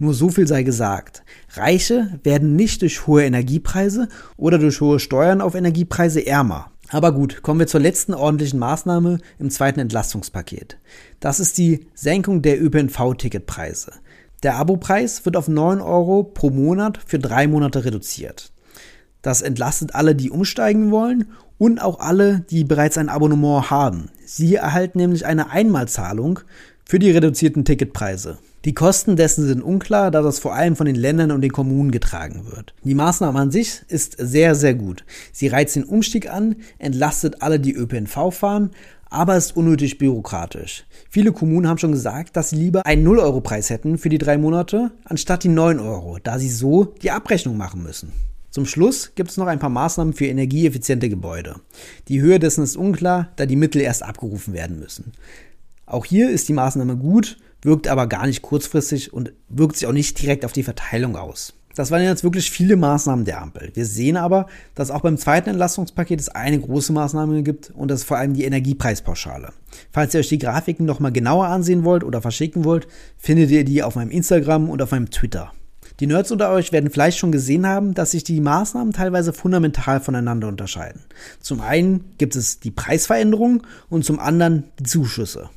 Nur 0.00 0.14
so 0.14 0.30
viel 0.30 0.46
sei 0.46 0.62
gesagt. 0.62 1.22
Reiche 1.54 2.18
werden 2.22 2.56
nicht 2.56 2.82
durch 2.82 3.06
hohe 3.06 3.24
Energiepreise 3.24 4.08
oder 4.36 4.58
durch 4.58 4.80
hohe 4.80 4.98
Steuern 4.98 5.40
auf 5.40 5.54
Energiepreise 5.54 6.24
ärmer. 6.26 6.70
Aber 6.90 7.12
gut, 7.12 7.42
kommen 7.42 7.60
wir 7.60 7.66
zur 7.66 7.80
letzten 7.80 8.14
ordentlichen 8.14 8.58
Maßnahme 8.58 9.18
im 9.38 9.50
zweiten 9.50 9.80
Entlastungspaket. 9.80 10.78
Das 11.20 11.38
ist 11.38 11.58
die 11.58 11.86
Senkung 11.94 12.40
der 12.40 12.62
ÖPNV-Ticketpreise. 12.62 13.92
Der 14.42 14.56
Abopreis 14.56 15.24
wird 15.24 15.36
auf 15.36 15.48
9 15.48 15.80
Euro 15.80 16.22
pro 16.22 16.50
Monat 16.50 17.00
für 17.04 17.18
drei 17.18 17.48
Monate 17.48 17.84
reduziert. 17.84 18.52
Das 19.20 19.42
entlastet 19.42 19.96
alle, 19.96 20.14
die 20.14 20.30
umsteigen 20.30 20.92
wollen 20.92 21.32
und 21.58 21.82
auch 21.82 21.98
alle, 21.98 22.44
die 22.50 22.62
bereits 22.62 22.98
ein 22.98 23.08
Abonnement 23.08 23.70
haben. 23.70 24.10
Sie 24.24 24.54
erhalten 24.54 24.98
nämlich 24.98 25.26
eine 25.26 25.50
Einmalzahlung 25.50 26.40
für 26.84 27.00
die 27.00 27.10
reduzierten 27.10 27.64
Ticketpreise. 27.64 28.38
Die 28.64 28.74
Kosten 28.74 29.16
dessen 29.16 29.46
sind 29.46 29.62
unklar, 29.62 30.10
da 30.10 30.20
das 30.20 30.40
vor 30.40 30.54
allem 30.54 30.74
von 30.74 30.86
den 30.86 30.96
Ländern 30.96 31.30
und 31.30 31.42
den 31.42 31.52
Kommunen 31.52 31.90
getragen 31.90 32.46
wird. 32.46 32.74
Die 32.82 32.94
Maßnahme 32.94 33.38
an 33.38 33.50
sich 33.50 33.82
ist 33.88 34.16
sehr, 34.18 34.54
sehr 34.54 34.74
gut. 34.74 35.04
Sie 35.32 35.48
reizt 35.48 35.76
den 35.76 35.84
Umstieg 35.84 36.28
an, 36.30 36.56
entlastet 36.78 37.40
alle, 37.40 37.60
die 37.60 37.74
ÖPNV 37.74 38.32
fahren, 38.32 38.70
aber 39.10 39.36
ist 39.36 39.56
unnötig 39.56 39.98
bürokratisch. 39.98 40.84
Viele 41.10 41.32
Kommunen 41.32 41.68
haben 41.68 41.78
schon 41.78 41.92
gesagt, 41.92 42.36
dass 42.36 42.50
sie 42.50 42.56
lieber 42.56 42.84
einen 42.86 43.06
0-Euro-Preis 43.06 43.70
hätten 43.70 43.98
für 43.98 44.08
die 44.08 44.18
drei 44.18 44.38
Monate, 44.38 44.90
anstatt 45.04 45.44
die 45.44 45.48
9 45.48 45.80
Euro, 45.80 46.18
da 46.22 46.38
sie 46.38 46.50
so 46.50 46.84
die 46.84 47.10
Abrechnung 47.10 47.56
machen 47.56 47.82
müssen. 47.82 48.12
Zum 48.50 48.66
Schluss 48.66 49.12
gibt 49.14 49.30
es 49.30 49.36
noch 49.36 49.46
ein 49.46 49.58
paar 49.58 49.70
Maßnahmen 49.70 50.14
für 50.14 50.26
energieeffiziente 50.26 51.08
Gebäude. 51.08 51.56
Die 52.08 52.20
Höhe 52.20 52.38
dessen 52.38 52.64
ist 52.64 52.76
unklar, 52.76 53.28
da 53.36 53.46
die 53.46 53.56
Mittel 53.56 53.80
erst 53.80 54.02
abgerufen 54.02 54.54
werden 54.54 54.78
müssen. 54.78 55.12
Auch 55.86 56.04
hier 56.04 56.30
ist 56.30 56.48
die 56.48 56.54
Maßnahme 56.54 56.96
gut, 56.96 57.38
wirkt 57.62 57.88
aber 57.88 58.06
gar 58.06 58.26
nicht 58.26 58.42
kurzfristig 58.42 59.12
und 59.12 59.32
wirkt 59.48 59.76
sich 59.76 59.86
auch 59.86 59.92
nicht 59.92 60.20
direkt 60.20 60.44
auf 60.44 60.52
die 60.52 60.62
Verteilung 60.62 61.16
aus. 61.16 61.54
Das 61.78 61.92
waren 61.92 62.02
jetzt 62.02 62.24
wirklich 62.24 62.50
viele 62.50 62.74
Maßnahmen 62.74 63.24
der 63.24 63.40
Ampel. 63.40 63.70
Wir 63.74 63.86
sehen 63.86 64.16
aber, 64.16 64.48
dass 64.74 64.90
auch 64.90 65.02
beim 65.02 65.16
zweiten 65.16 65.50
Entlastungspaket 65.50 66.18
es 66.18 66.28
eine 66.28 66.58
große 66.58 66.92
Maßnahme 66.92 67.44
gibt 67.44 67.70
und 67.70 67.88
das 67.88 68.00
ist 68.00 68.06
vor 68.06 68.16
allem 68.16 68.34
die 68.34 68.42
Energiepreispauschale. 68.42 69.52
Falls 69.92 70.12
ihr 70.12 70.18
euch 70.18 70.28
die 70.28 70.40
Grafiken 70.40 70.86
nochmal 70.86 71.12
genauer 71.12 71.46
ansehen 71.46 71.84
wollt 71.84 72.02
oder 72.02 72.20
verschicken 72.20 72.64
wollt, 72.64 72.88
findet 73.16 73.52
ihr 73.52 73.64
die 73.64 73.84
auf 73.84 73.94
meinem 73.94 74.10
Instagram 74.10 74.70
und 74.70 74.82
auf 74.82 74.90
meinem 74.90 75.08
Twitter. 75.08 75.52
Die 76.00 76.08
Nerds 76.08 76.32
unter 76.32 76.50
euch 76.50 76.72
werden 76.72 76.90
vielleicht 76.90 77.18
schon 77.18 77.30
gesehen 77.30 77.64
haben, 77.64 77.94
dass 77.94 78.10
sich 78.10 78.24
die 78.24 78.40
Maßnahmen 78.40 78.92
teilweise 78.92 79.32
fundamental 79.32 80.00
voneinander 80.00 80.48
unterscheiden. 80.48 81.02
Zum 81.40 81.60
einen 81.60 82.06
gibt 82.18 82.34
es 82.34 82.58
die 82.58 82.72
Preisveränderung 82.72 83.62
und 83.88 84.04
zum 84.04 84.18
anderen 84.18 84.64
die 84.80 84.84
Zuschüsse. 84.84 85.48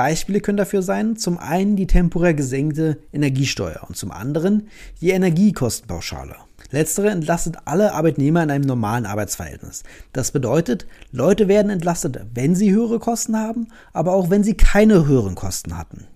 Beispiele 0.00 0.40
können 0.40 0.56
dafür 0.56 0.80
sein, 0.80 1.16
zum 1.16 1.36
einen 1.36 1.76
die 1.76 1.86
temporär 1.86 2.32
gesenkte 2.32 2.96
Energiesteuer 3.12 3.84
und 3.86 3.98
zum 3.98 4.10
anderen 4.10 4.68
die 5.02 5.10
Energiekostenpauschale. 5.10 6.36
Letztere 6.70 7.10
entlastet 7.10 7.58
alle 7.66 7.92
Arbeitnehmer 7.92 8.42
in 8.42 8.50
einem 8.50 8.64
normalen 8.64 9.04
Arbeitsverhältnis. 9.04 9.82
Das 10.14 10.32
bedeutet, 10.32 10.86
Leute 11.12 11.48
werden 11.48 11.70
entlastet, 11.70 12.18
wenn 12.32 12.54
sie 12.54 12.70
höhere 12.70 12.98
Kosten 12.98 13.36
haben, 13.36 13.68
aber 13.92 14.14
auch 14.14 14.30
wenn 14.30 14.42
sie 14.42 14.54
keine 14.54 15.06
höheren 15.06 15.34
Kosten 15.34 15.76
hatten. 15.76 16.06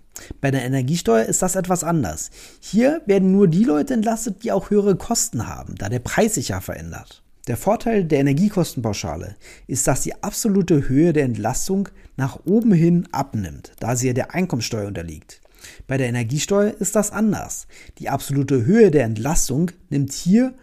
Bei 0.41 0.51
der 0.51 0.65
Energiesteuer 0.65 1.27
ist 1.27 1.43
das 1.43 1.55
etwas 1.55 1.85
anders. 1.85 2.31
Hier 2.61 3.03
werden 3.05 3.33
nur 3.33 3.49
die 3.49 3.65
Leute 3.65 3.93
entlastet, 3.93 4.45
die 4.45 4.53
auch 4.53 4.71
höhere 4.71 4.97
Kosten 4.97 5.47
haben, 5.47 5.75
da 5.75 5.91
der 5.91 5.99
Preis 5.99 6.37
sich 6.37 6.49
ja 6.49 6.63
verändert. 6.63 7.24
Der 7.47 7.59
Vorteil 7.59 8.05
der 8.05 8.21
Energiekostenpauschale 8.21 9.37
ist, 9.67 9.87
dass 9.87 10.01
die 10.01 10.23
absolute 10.23 10.89
Höhe 10.89 11.13
der 11.13 11.25
Entlastung 11.25 11.91
nach 12.17 12.39
oben 12.47 12.73
hin 12.73 13.07
abnimmt, 13.13 13.73
da 13.81 13.97
sie 13.97 14.15
der 14.15 14.35
Einkommensteuer 14.35 14.87
unterliegt. 14.87 15.43
Bei 15.87 15.99
der 15.99 16.09
Energiesteuer 16.09 16.73
ist 16.79 16.97
das 16.97 17.11
anders. 17.11 17.67
Die 17.99 18.09
absolute 18.09 18.65
Höhe 18.65 18.91
der 18.91 19.05
Entlastung 19.05 19.73
nimmt 19.91 20.13
hier 20.13 20.55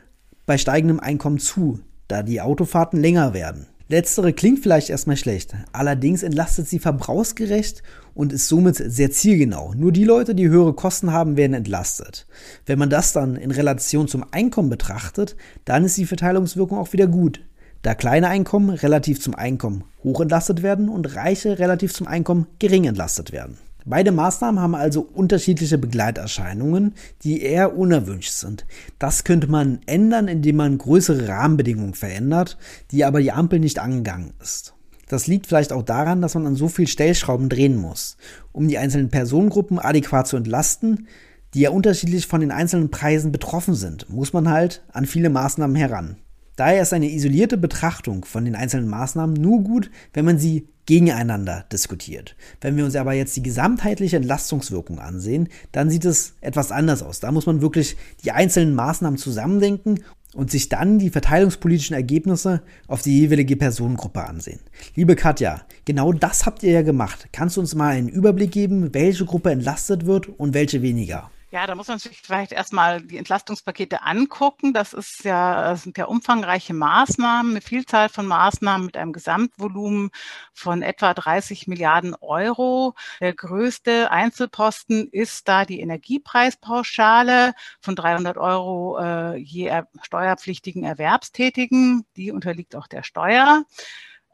bei 0.47 0.57
steigendem 0.57 0.99
Einkommen 0.99 1.37
zu, 1.37 1.79
da 2.07 2.23
die 2.23 2.41
Autofahrten 2.41 2.99
länger 2.99 3.35
werden. 3.35 3.67
Letztere 3.91 4.31
klingt 4.31 4.59
vielleicht 4.59 4.89
erstmal 4.89 5.17
schlecht, 5.17 5.53
allerdings 5.73 6.23
entlastet 6.23 6.65
sie 6.65 6.79
verbrauchsgerecht 6.79 7.83
und 8.13 8.31
ist 8.31 8.47
somit 8.47 8.77
sehr 8.77 9.11
zielgenau. 9.11 9.73
Nur 9.75 9.91
die 9.91 10.05
Leute, 10.05 10.33
die 10.33 10.47
höhere 10.47 10.71
Kosten 10.71 11.11
haben, 11.11 11.35
werden 11.35 11.53
entlastet. 11.53 12.25
Wenn 12.65 12.79
man 12.79 12.89
das 12.89 13.11
dann 13.11 13.35
in 13.35 13.51
Relation 13.51 14.07
zum 14.07 14.23
Einkommen 14.31 14.69
betrachtet, 14.69 15.35
dann 15.65 15.83
ist 15.83 15.97
die 15.97 16.05
Verteilungswirkung 16.05 16.77
auch 16.77 16.93
wieder 16.93 17.07
gut, 17.07 17.41
da 17.81 17.93
kleine 17.93 18.29
Einkommen 18.29 18.69
relativ 18.69 19.19
zum 19.19 19.35
Einkommen 19.35 19.83
hoch 20.05 20.21
entlastet 20.21 20.63
werden 20.63 20.87
und 20.87 21.13
reiche 21.17 21.59
relativ 21.59 21.93
zum 21.93 22.07
Einkommen 22.07 22.47
gering 22.59 22.85
entlastet 22.85 23.33
werden. 23.33 23.57
Beide 23.85 24.11
Maßnahmen 24.11 24.61
haben 24.61 24.75
also 24.75 25.01
unterschiedliche 25.01 25.77
Begleiterscheinungen, 25.77 26.93
die 27.23 27.41
eher 27.41 27.75
unerwünscht 27.75 28.31
sind. 28.31 28.65
Das 28.99 29.23
könnte 29.23 29.47
man 29.47 29.79
ändern, 29.85 30.27
indem 30.27 30.57
man 30.57 30.77
größere 30.77 31.27
Rahmenbedingungen 31.27 31.95
verändert, 31.95 32.57
die 32.91 33.05
aber 33.05 33.21
die 33.21 33.31
Ampel 33.31 33.59
nicht 33.59 33.79
angegangen 33.79 34.33
ist. 34.41 34.75
Das 35.07 35.27
liegt 35.27 35.47
vielleicht 35.47 35.73
auch 35.73 35.83
daran, 35.83 36.21
dass 36.21 36.35
man 36.35 36.47
an 36.47 36.55
so 36.55 36.69
viel 36.69 36.87
Stellschrauben 36.87 37.49
drehen 37.49 37.75
muss, 37.75 38.17
um 38.53 38.67
die 38.67 38.77
einzelnen 38.77 39.09
Personengruppen 39.09 39.77
adäquat 39.77 40.27
zu 40.27 40.37
entlasten, 40.37 41.07
die 41.53 41.61
ja 41.61 41.71
unterschiedlich 41.71 42.27
von 42.27 42.39
den 42.39 42.51
einzelnen 42.51 42.91
Preisen 42.91 43.31
betroffen 43.31 43.73
sind, 43.73 44.09
muss 44.09 44.31
man 44.31 44.49
halt 44.49 44.83
an 44.93 45.05
viele 45.05 45.29
Maßnahmen 45.29 45.75
heran. 45.75 46.15
Daher 46.55 46.81
ist 46.81 46.93
eine 46.93 47.09
isolierte 47.09 47.57
Betrachtung 47.57 48.25
von 48.25 48.45
den 48.45 48.55
einzelnen 48.55 48.89
Maßnahmen 48.89 49.35
nur 49.35 49.63
gut, 49.63 49.89
wenn 50.13 50.25
man 50.25 50.37
sie 50.37 50.67
gegeneinander 50.85 51.65
diskutiert. 51.71 52.35
Wenn 52.59 52.75
wir 52.75 52.85
uns 52.85 52.95
aber 52.95 53.13
jetzt 53.13 53.35
die 53.37 53.43
gesamtheitliche 53.43 54.17
Entlastungswirkung 54.17 54.99
ansehen, 54.99 55.47
dann 55.71 55.89
sieht 55.89 56.05
es 56.05 56.33
etwas 56.41 56.71
anders 56.71 57.03
aus. 57.03 57.19
Da 57.19 57.31
muss 57.31 57.45
man 57.45 57.61
wirklich 57.61 57.95
die 58.23 58.31
einzelnen 58.31 58.75
Maßnahmen 58.75 59.17
zusammendenken 59.17 60.03
und 60.33 60.51
sich 60.51 60.69
dann 60.69 60.99
die 60.99 61.09
verteilungspolitischen 61.09 61.95
Ergebnisse 61.95 62.61
auf 62.87 63.01
die 63.01 63.19
jeweilige 63.19 63.55
Personengruppe 63.55 64.25
ansehen. 64.25 64.59
Liebe 64.95 65.15
Katja, 65.15 65.61
genau 65.85 66.13
das 66.13 66.45
habt 66.45 66.63
ihr 66.63 66.71
ja 66.71 66.81
gemacht. 66.81 67.29
Kannst 67.31 67.57
du 67.57 67.61
uns 67.61 67.75
mal 67.75 67.89
einen 67.89 68.09
Überblick 68.09 68.51
geben, 68.51 68.93
welche 68.93 69.25
Gruppe 69.25 69.51
entlastet 69.51 70.05
wird 70.05 70.27
und 70.27 70.53
welche 70.53 70.81
weniger? 70.81 71.29
Ja, 71.53 71.67
da 71.67 71.75
muss 71.75 71.89
man 71.89 71.99
sich 71.99 72.17
vielleicht 72.21 72.53
erstmal 72.53 73.01
die 73.01 73.17
Entlastungspakete 73.17 74.03
angucken. 74.03 74.71
Das 74.71 74.93
ist 74.93 75.25
ja, 75.25 75.71
das 75.71 75.83
sind 75.83 75.97
ja 75.97 76.05
umfangreiche 76.05 76.73
Maßnahmen, 76.73 77.51
eine 77.51 77.61
Vielzahl 77.61 78.07
von 78.07 78.25
Maßnahmen 78.25 78.85
mit 78.85 78.95
einem 78.95 79.11
Gesamtvolumen 79.11 80.11
von 80.53 80.81
etwa 80.81 81.13
30 81.13 81.67
Milliarden 81.67 82.15
Euro. 82.21 82.95
Der 83.19 83.33
größte 83.33 84.11
Einzelposten 84.11 85.09
ist 85.09 85.49
da 85.49 85.65
die 85.65 85.81
Energiepreispauschale 85.81 87.53
von 87.81 87.97
300 87.97 88.37
Euro 88.37 88.97
äh, 88.99 89.35
je 89.35 89.65
er, 89.65 89.89
steuerpflichtigen 90.03 90.85
Erwerbstätigen. 90.85 92.05
Die 92.15 92.31
unterliegt 92.31 92.77
auch 92.77 92.87
der 92.87 93.03
Steuer. 93.03 93.65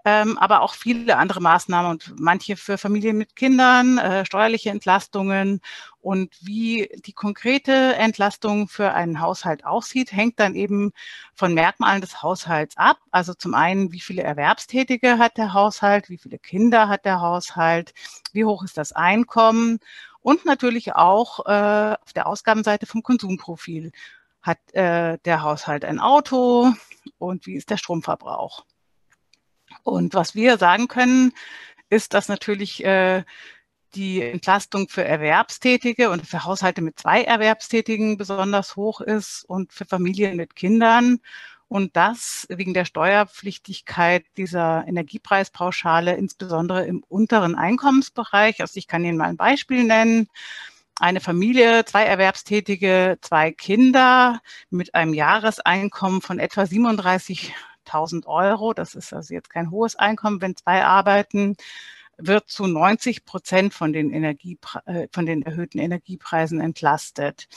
Ähm, 0.05 0.37
aber 0.37 0.61
auch 0.61 0.73
viele 0.73 1.17
andere 1.17 1.41
Maßnahmen 1.41 1.91
und 1.91 2.13
manche 2.19 2.55
für 2.55 2.77
Familien 2.77 3.17
mit 3.17 3.35
Kindern, 3.35 3.97
äh, 3.97 4.25
steuerliche 4.25 4.69
Entlastungen. 4.69 5.61
Und 5.99 6.35
wie 6.41 6.89
die 7.05 7.13
konkrete 7.13 7.95
Entlastung 7.95 8.69
für 8.69 8.93
einen 8.93 9.19
Haushalt 9.19 9.65
aussieht, 9.65 10.11
hängt 10.13 10.39
dann 10.39 10.55
eben 10.55 10.93
von 11.33 11.53
Merkmalen 11.53 12.01
des 12.01 12.21
Haushalts 12.23 12.77
ab. 12.77 12.99
Also 13.11 13.33
zum 13.33 13.53
einen, 13.53 13.91
wie 13.91 13.99
viele 13.99 14.23
Erwerbstätige 14.23 15.17
hat 15.17 15.37
der 15.37 15.53
Haushalt, 15.53 16.09
wie 16.09 16.17
viele 16.17 16.39
Kinder 16.39 16.87
hat 16.87 17.03
der 17.05 17.19
Haushalt, 17.21 17.93
wie 18.31 18.45
hoch 18.45 18.63
ist 18.63 18.77
das 18.77 18.93
Einkommen 18.93 19.79
und 20.21 20.45
natürlich 20.45 20.93
auch 20.95 21.45
äh, 21.45 21.95
auf 22.01 22.13
der 22.13 22.27
Ausgabenseite 22.27 22.85
vom 22.85 23.03
Konsumprofil. 23.03 23.91
Hat 24.41 24.59
äh, 24.73 25.17
der 25.25 25.41
Haushalt 25.41 25.83
ein 25.85 25.99
Auto 25.99 26.73
und 27.17 27.45
wie 27.45 27.55
ist 27.55 27.69
der 27.69 27.77
Stromverbrauch? 27.77 28.65
Und 29.83 30.13
was 30.13 30.35
wir 30.35 30.57
sagen 30.57 30.87
können, 30.87 31.33
ist, 31.89 32.13
dass 32.13 32.27
natürlich 32.27 32.83
äh, 32.83 33.23
die 33.95 34.21
Entlastung 34.21 34.89
für 34.89 35.03
Erwerbstätige 35.03 36.09
und 36.09 36.25
für 36.27 36.43
Haushalte 36.43 36.81
mit 36.81 36.99
zwei 36.99 37.23
Erwerbstätigen 37.23 38.17
besonders 38.17 38.75
hoch 38.75 39.01
ist 39.01 39.43
und 39.47 39.73
für 39.73 39.85
Familien 39.85 40.37
mit 40.37 40.55
Kindern. 40.55 41.19
Und 41.69 41.97
das 41.97 42.45
wegen 42.49 42.73
der 42.73 42.85
Steuerpflichtigkeit 42.85 44.25
dieser 44.37 44.85
Energiepreispauschale, 44.87 46.15
insbesondere 46.15 46.85
im 46.85 47.03
unteren 47.09 47.55
Einkommensbereich. 47.55 48.61
Also 48.61 48.77
ich 48.77 48.87
kann 48.87 49.03
Ihnen 49.03 49.17
mal 49.17 49.29
ein 49.29 49.37
Beispiel 49.37 49.83
nennen. 49.83 50.29
Eine 50.99 51.19
Familie, 51.19 51.85
zwei 51.85 52.03
Erwerbstätige, 52.05 53.17
zwei 53.21 53.51
Kinder 53.51 54.41
mit 54.69 54.95
einem 54.95 55.13
Jahreseinkommen 55.13 56.21
von 56.21 56.39
etwa 56.39 56.65
37 56.65 57.53
1000 57.87 58.27
Euro, 58.27 58.73
das 58.73 58.95
ist 58.95 59.13
also 59.13 59.33
jetzt 59.33 59.49
kein 59.49 59.71
hohes 59.71 59.95
Einkommen, 59.95 60.41
wenn 60.41 60.55
zwei 60.55 60.83
arbeiten, 60.83 61.55
wird 62.17 62.49
zu 62.49 62.67
90 62.67 63.25
Prozent 63.25 63.73
von 63.73 63.93
den, 63.93 64.11
Energie, 64.11 64.57
äh, 64.85 65.07
von 65.11 65.25
den 65.25 65.43
erhöhten 65.43 65.79
Energiepreisen 65.79 66.59
entlastet. 66.59 67.47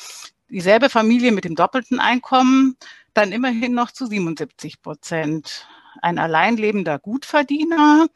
Dieselbe 0.48 0.90
Familie 0.90 1.32
mit 1.32 1.44
dem 1.44 1.54
doppelten 1.54 2.00
Einkommen 2.00 2.76
dann 3.14 3.32
immerhin 3.32 3.74
noch 3.74 3.90
zu 3.90 4.06
77 4.06 4.82
Prozent. 4.82 5.66
Ein 6.02 6.18
alleinlebender 6.18 6.98
Gutverdiener 6.98 8.08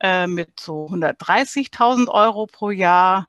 äh, 0.00 0.26
mit 0.26 0.58
so 0.60 0.86
130.000 0.86 2.08
Euro 2.08 2.46
pro 2.46 2.70
Jahr 2.70 3.28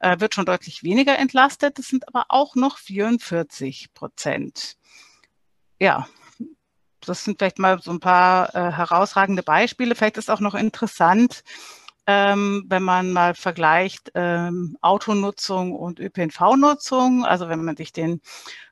äh, 0.00 0.20
wird 0.20 0.34
schon 0.34 0.46
deutlich 0.46 0.82
weniger 0.82 1.18
entlastet. 1.18 1.78
Das 1.78 1.86
sind 1.86 2.08
aber 2.08 2.26
auch 2.28 2.54
noch 2.54 2.78
44 2.78 3.94
Prozent. 3.94 4.76
Ja, 5.80 6.06
das 7.06 7.24
sind 7.24 7.38
vielleicht 7.38 7.58
mal 7.58 7.80
so 7.80 7.90
ein 7.90 8.00
paar 8.00 8.54
äh, 8.54 8.72
herausragende 8.72 9.42
Beispiele. 9.42 9.94
Vielleicht 9.94 10.18
ist 10.18 10.30
auch 10.30 10.40
noch 10.40 10.54
interessant, 10.54 11.42
ähm, 12.06 12.64
wenn 12.68 12.82
man 12.82 13.12
mal 13.12 13.34
vergleicht 13.34 14.10
ähm, 14.14 14.76
Autonutzung 14.80 15.72
und 15.72 16.00
ÖPNV-Nutzung. 16.00 17.24
Also 17.24 17.48
wenn 17.48 17.64
man 17.64 17.76
sich 17.76 17.92
den 17.92 18.20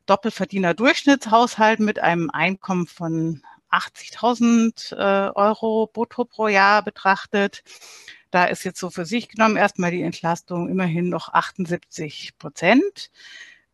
Doppelverdiener 0.06 0.74
Durchschnittshaushalt 0.74 1.80
mit 1.80 2.00
einem 2.00 2.30
Einkommen 2.30 2.86
von 2.86 3.42
80.000 3.70 4.96
äh, 4.96 5.30
Euro 5.34 5.88
brutto 5.92 6.24
pro 6.24 6.48
Jahr 6.48 6.82
betrachtet, 6.82 7.62
da 8.30 8.44
ist 8.44 8.64
jetzt 8.64 8.80
so 8.80 8.90
für 8.90 9.04
sich 9.04 9.28
genommen 9.28 9.56
erstmal 9.56 9.90
die 9.90 10.02
Entlastung 10.02 10.68
immerhin 10.68 11.08
noch 11.08 11.32
78 11.32 12.38
Prozent 12.38 13.10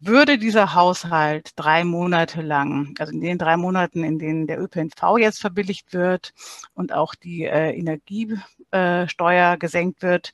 würde 0.06 0.38
dieser 0.38 0.75
Haushalt 0.75 1.50
drei 1.56 1.84
Monate 1.84 2.42
lang, 2.42 2.94
also 2.98 3.12
in 3.12 3.20
den 3.20 3.38
drei 3.38 3.56
Monaten, 3.56 4.04
in 4.04 4.18
denen 4.18 4.46
der 4.46 4.60
ÖPNV 4.60 5.18
jetzt 5.18 5.40
verbilligt 5.40 5.92
wird 5.92 6.32
und 6.75 6.92
auch 6.92 7.14
die 7.14 7.44
äh, 7.44 7.70
Energiesteuer 7.76 9.52
äh, 9.52 9.58
gesenkt 9.58 10.02
wird, 10.02 10.32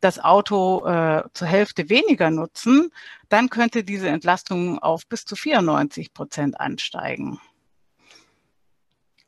das 0.00 0.18
Auto 0.18 0.86
äh, 0.86 1.24
zur 1.32 1.48
Hälfte 1.48 1.88
weniger 1.88 2.30
nutzen, 2.30 2.90
dann 3.28 3.50
könnte 3.50 3.84
diese 3.84 4.08
Entlastung 4.08 4.78
auf 4.78 5.06
bis 5.06 5.24
zu 5.24 5.36
94 5.36 6.14
Prozent 6.14 6.60
ansteigen. 6.60 7.40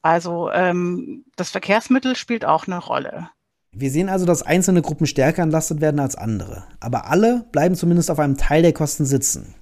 Also 0.02 0.50
ähm, 0.52 1.24
das 1.36 1.50
Verkehrsmittel 1.50 2.16
spielt 2.16 2.44
auch 2.44 2.66
eine 2.66 2.78
Rolle. 2.78 3.30
Wir 3.72 3.90
sehen 3.90 4.08
also, 4.08 4.26
dass 4.26 4.42
einzelne 4.42 4.82
Gruppen 4.82 5.06
stärker 5.06 5.42
entlastet 5.42 5.80
werden 5.80 6.00
als 6.00 6.16
andere, 6.16 6.64
aber 6.80 7.06
alle 7.06 7.46
bleiben 7.52 7.76
zumindest 7.76 8.10
auf 8.10 8.18
einem 8.18 8.36
Teil 8.36 8.62
der 8.62 8.72
Kosten 8.72 9.04
sitzen. 9.04 9.54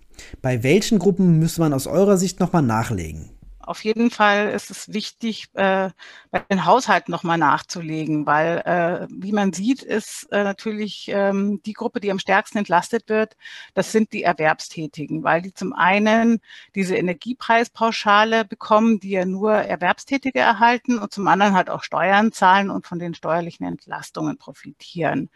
Bei 0.43 0.63
welchen 0.63 0.99
Gruppen 0.99 1.39
müsste 1.39 1.61
man 1.61 1.73
aus 1.73 1.87
eurer 1.87 2.17
Sicht 2.17 2.41
nochmal 2.41 2.63
nachlegen? 2.63 3.31
Auf 3.69 3.85
jeden 3.85 4.11
Fall 4.11 4.49
ist 4.49 4.71
es 4.71 4.95
wichtig, 4.95 5.49
äh, 5.53 5.91
bei 6.31 6.39
den 6.51 6.65
Haushalten 6.65 7.13
nochmal 7.13 7.37
nachzulegen, 7.37 8.25
weil, 8.25 8.63
äh, 8.65 9.07
wie 9.11 9.33
man 9.33 9.53
sieht, 9.53 9.83
ist 9.83 10.27
äh, 10.33 10.43
natürlich 10.43 11.11
ähm, 11.13 11.61
die 11.67 11.75
Gruppe, 11.75 12.01
die 12.01 12.11
am 12.11 12.19
stärksten 12.19 12.57
entlastet 12.57 13.11
wird, 13.11 13.37
das 13.75 13.93
sind 13.93 14.15
die 14.15 14.23
Erwerbstätigen, 14.23 15.23
weil 15.23 15.43
die 15.43 15.53
zum 15.53 15.75
einen 15.75 16.41
diese 16.75 16.97
Energiepreispauschale 16.97 18.47
bekommen, 18.47 19.01
die 19.01 19.11
ja 19.11 19.27
nur 19.27 19.53
Erwerbstätige 19.53 20.39
erhalten 20.39 20.99
und 20.99 21.13
zum 21.13 21.29
anderen 21.29 21.53
halt 21.53 21.69
auch 21.69 21.83
Steuern 21.83 22.33
zahlen 22.33 22.71
und 22.71 22.87
von 22.87 22.99
den 22.99 23.13
steuerlichen 23.13 23.67
Entlastungen 23.67 24.39
profitieren. 24.39 25.29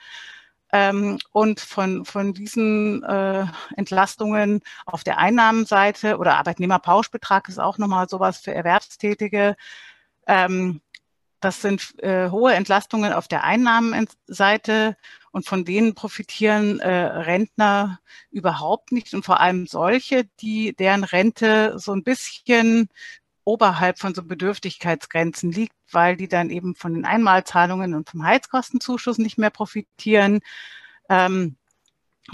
Ähm, 0.73 1.19
und 1.33 1.61
von, 1.61 2.05
von 2.07 2.33
diesen 2.33 3.03
äh, 3.05 3.47
Entlastungen 3.77 4.63
auf 4.87 5.05
der 5.05 5.19
Einnahmenseite 5.19 6.17
oder 6.17 6.37
Arbeitnehmerpauschbetrag 6.37 7.49
ist 7.49 7.59
auch 7.59 7.77
nochmal 7.77 8.09
sowas 8.09 8.39
für 8.39 8.55
Erwerbstätige. 8.55 9.55
Ähm, 10.27 10.81
das 11.41 11.61
sind 11.61 11.99
äh, 11.99 12.31
hohe 12.31 12.55
Entlastungen 12.55 13.13
auf 13.13 13.29
der 13.29 13.45
Einnahmenseite 13.45 14.97
und 15.33 15.47
von 15.47 15.65
denen 15.65 15.95
profitieren 15.95 16.79
äh, 16.81 16.89
Rentner 16.89 17.99
überhaupt 18.31 18.93
nicht 18.93 19.13
und 19.13 19.25
vor 19.25 19.41
allem 19.41 19.67
solche, 19.67 20.25
die 20.41 20.75
deren 20.77 21.05
Rente 21.05 21.79
so 21.79 21.93
ein 21.93 22.05
bisschen 22.05 22.89
oberhalb 23.45 23.99
von 23.99 24.15
so 24.15 24.23
Bedürftigkeitsgrenzen 24.23 25.53
liegt, 25.53 25.75
weil 25.91 26.17
die 26.17 26.29
dann 26.29 26.51
eben 26.51 26.75
von 26.75 26.95
den 26.95 27.05
Einmalzahlungen 27.05 27.95
und 27.95 28.09
vom 28.09 28.25
Heizkostenzuschuss 28.25 29.19
nicht 29.19 29.39
mehr 29.39 29.51
profitieren. 29.51 30.41
Ähm, 31.09 31.57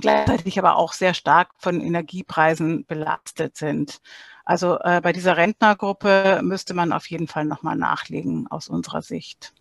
gleichzeitig 0.00 0.58
aber 0.58 0.76
auch 0.76 0.92
sehr 0.92 1.14
stark 1.14 1.50
von 1.58 1.80
Energiepreisen 1.80 2.84
belastet 2.86 3.56
sind. 3.56 4.00
Also 4.44 4.78
äh, 4.80 5.00
bei 5.02 5.12
dieser 5.12 5.36
Rentnergruppe 5.36 6.40
müsste 6.42 6.74
man 6.74 6.92
auf 6.92 7.06
jeden 7.06 7.26
Fall 7.26 7.44
nochmal 7.44 7.76
nachlegen 7.76 8.46
aus 8.48 8.68
unserer 8.68 9.02
Sicht. 9.02 9.52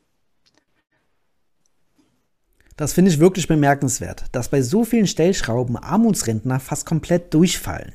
Das 2.77 2.93
finde 2.93 3.09
ich 3.09 3.19
wirklich 3.19 3.47
bemerkenswert, 3.47 4.25
dass 4.33 4.49
bei 4.49 4.61
so 4.61 4.85
vielen 4.85 5.07
Stellschrauben 5.07 5.77
Armutsrentner 5.77 6.59
fast 6.59 6.85
komplett 6.85 7.33
durchfallen. 7.33 7.93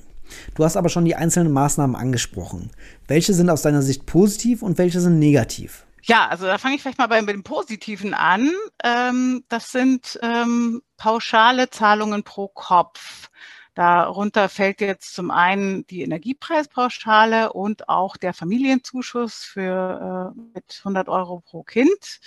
Du 0.55 0.65
hast 0.65 0.77
aber 0.77 0.89
schon 0.89 1.05
die 1.05 1.15
einzelnen 1.15 1.53
Maßnahmen 1.53 1.97
angesprochen. 1.97 2.71
Welche 3.09 3.35
sind 3.35 3.51
aus 3.51 3.63
deiner 3.63 3.83
Sicht 3.83 4.07
positiv 4.07 4.63
und 4.63 4.79
welche 4.79 5.01
sind 5.01 5.19
negativ? 5.19 5.87
Ja, 6.05 6.29
also 6.29 6.47
da 6.47 6.59
fange 6.59 6.75
ich 6.75 6.83
vielleicht 6.83 6.99
mal 6.99 7.07
bei 7.07 7.21
dem 7.23 7.45
Positiven 7.45 8.13
an. 8.13 8.51
Ähm, 8.83 9.45
das 9.49 9.71
sind 9.71 10.19
ähm, 10.23 10.83
pauschale 10.97 11.71
Zahlungen 11.71 12.25
pro 12.25 12.49
Kopf. 12.49 13.31
Darunter 13.75 14.49
fällt 14.49 14.81
jetzt 14.81 15.15
zum 15.15 15.31
einen 15.31 15.87
die 15.87 16.03
Energiepreispauschale 16.03 17.53
und 17.53 17.89
auch 17.89 18.17
der 18.17 18.35
Familienzuschuss 18.35 19.45
für 19.45 20.35
äh, 20.37 20.41
mit 20.55 20.81
100 20.81 21.09
Euro 21.09 21.41
pro 21.41 21.63
Kind. 21.63 22.21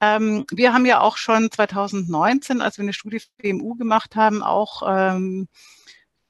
Ähm, 0.00 0.44
wir 0.50 0.72
haben 0.72 0.86
ja 0.86 1.00
auch 1.00 1.18
schon 1.18 1.50
2019, 1.50 2.60
als 2.60 2.78
wir 2.78 2.82
eine 2.82 2.92
Studie 2.92 3.20
für 3.20 3.30
BMU 3.38 3.76
gemacht 3.76 4.16
haben, 4.16 4.42
auch 4.42 4.82
ähm, 4.86 5.48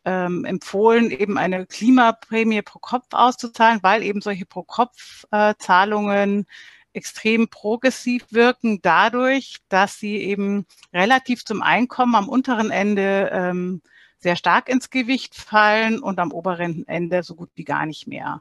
ähm, 0.07 0.45
empfohlen, 0.45 1.11
eben 1.11 1.37
eine 1.37 1.67
Klimaprämie 1.67 2.63
pro 2.63 2.79
Kopf 2.79 3.09
auszuzahlen, 3.11 3.81
weil 3.83 4.03
eben 4.03 4.23
solche 4.23 4.47
Pro-Kopf-Zahlungen 4.47 6.43
äh, 6.43 6.97
extrem 6.97 7.49
progressiv 7.49 8.25
wirken, 8.31 8.81
dadurch, 8.81 9.59
dass 9.69 9.99
sie 9.99 10.17
eben 10.17 10.65
relativ 10.95 11.45
zum 11.45 11.61
Einkommen 11.61 12.15
am 12.15 12.29
unteren 12.29 12.71
Ende 12.71 13.31
ähm, 13.33 13.83
sehr 14.19 14.37
stark 14.37 14.69
ins 14.69 14.89
Gewicht 14.91 15.35
fallen 15.35 15.99
und 15.99 16.19
am 16.19 16.33
oberen 16.33 16.89
Ende 16.89 17.23
so 17.23 17.35
gut 17.35 17.51
wie 17.55 17.65
gar 17.65 17.85
nicht 17.85 18.07
mehr. 18.07 18.41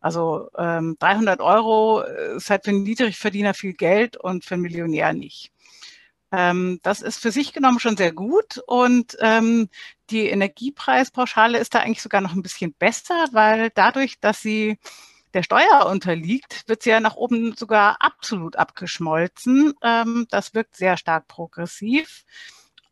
Also 0.00 0.48
ähm, 0.56 0.96
300 1.00 1.40
Euro 1.40 2.00
ist 2.36 2.48
halt 2.48 2.64
für 2.64 2.70
einen 2.70 2.82
Niedrigverdiener 2.82 3.54
viel 3.54 3.74
Geld 3.74 4.16
und 4.16 4.44
für 4.44 4.54
einen 4.54 4.62
Millionär 4.62 5.12
nicht. 5.12 5.52
Ähm, 6.32 6.80
das 6.82 7.02
ist 7.02 7.18
für 7.20 7.30
sich 7.30 7.52
genommen 7.52 7.78
schon 7.78 7.96
sehr 7.96 8.12
gut 8.12 8.58
und 8.66 9.16
ähm, 9.20 9.68
die 10.10 10.28
Energiepreispauschale 10.28 11.58
ist 11.58 11.74
da 11.74 11.80
eigentlich 11.80 12.02
sogar 12.02 12.22
noch 12.22 12.34
ein 12.34 12.42
bisschen 12.42 12.72
besser, 12.74 13.26
weil 13.32 13.70
dadurch, 13.74 14.18
dass 14.20 14.40
sie 14.40 14.78
der 15.34 15.42
Steuer 15.42 15.86
unterliegt, 15.90 16.68
wird 16.68 16.82
sie 16.82 16.90
ja 16.90 17.00
nach 17.00 17.16
oben 17.16 17.54
sogar 17.56 17.96
absolut 18.00 18.56
abgeschmolzen. 18.56 19.74
Ähm, 19.82 20.26
das 20.30 20.54
wirkt 20.54 20.76
sehr 20.76 20.96
stark 20.96 21.28
progressiv. 21.28 22.24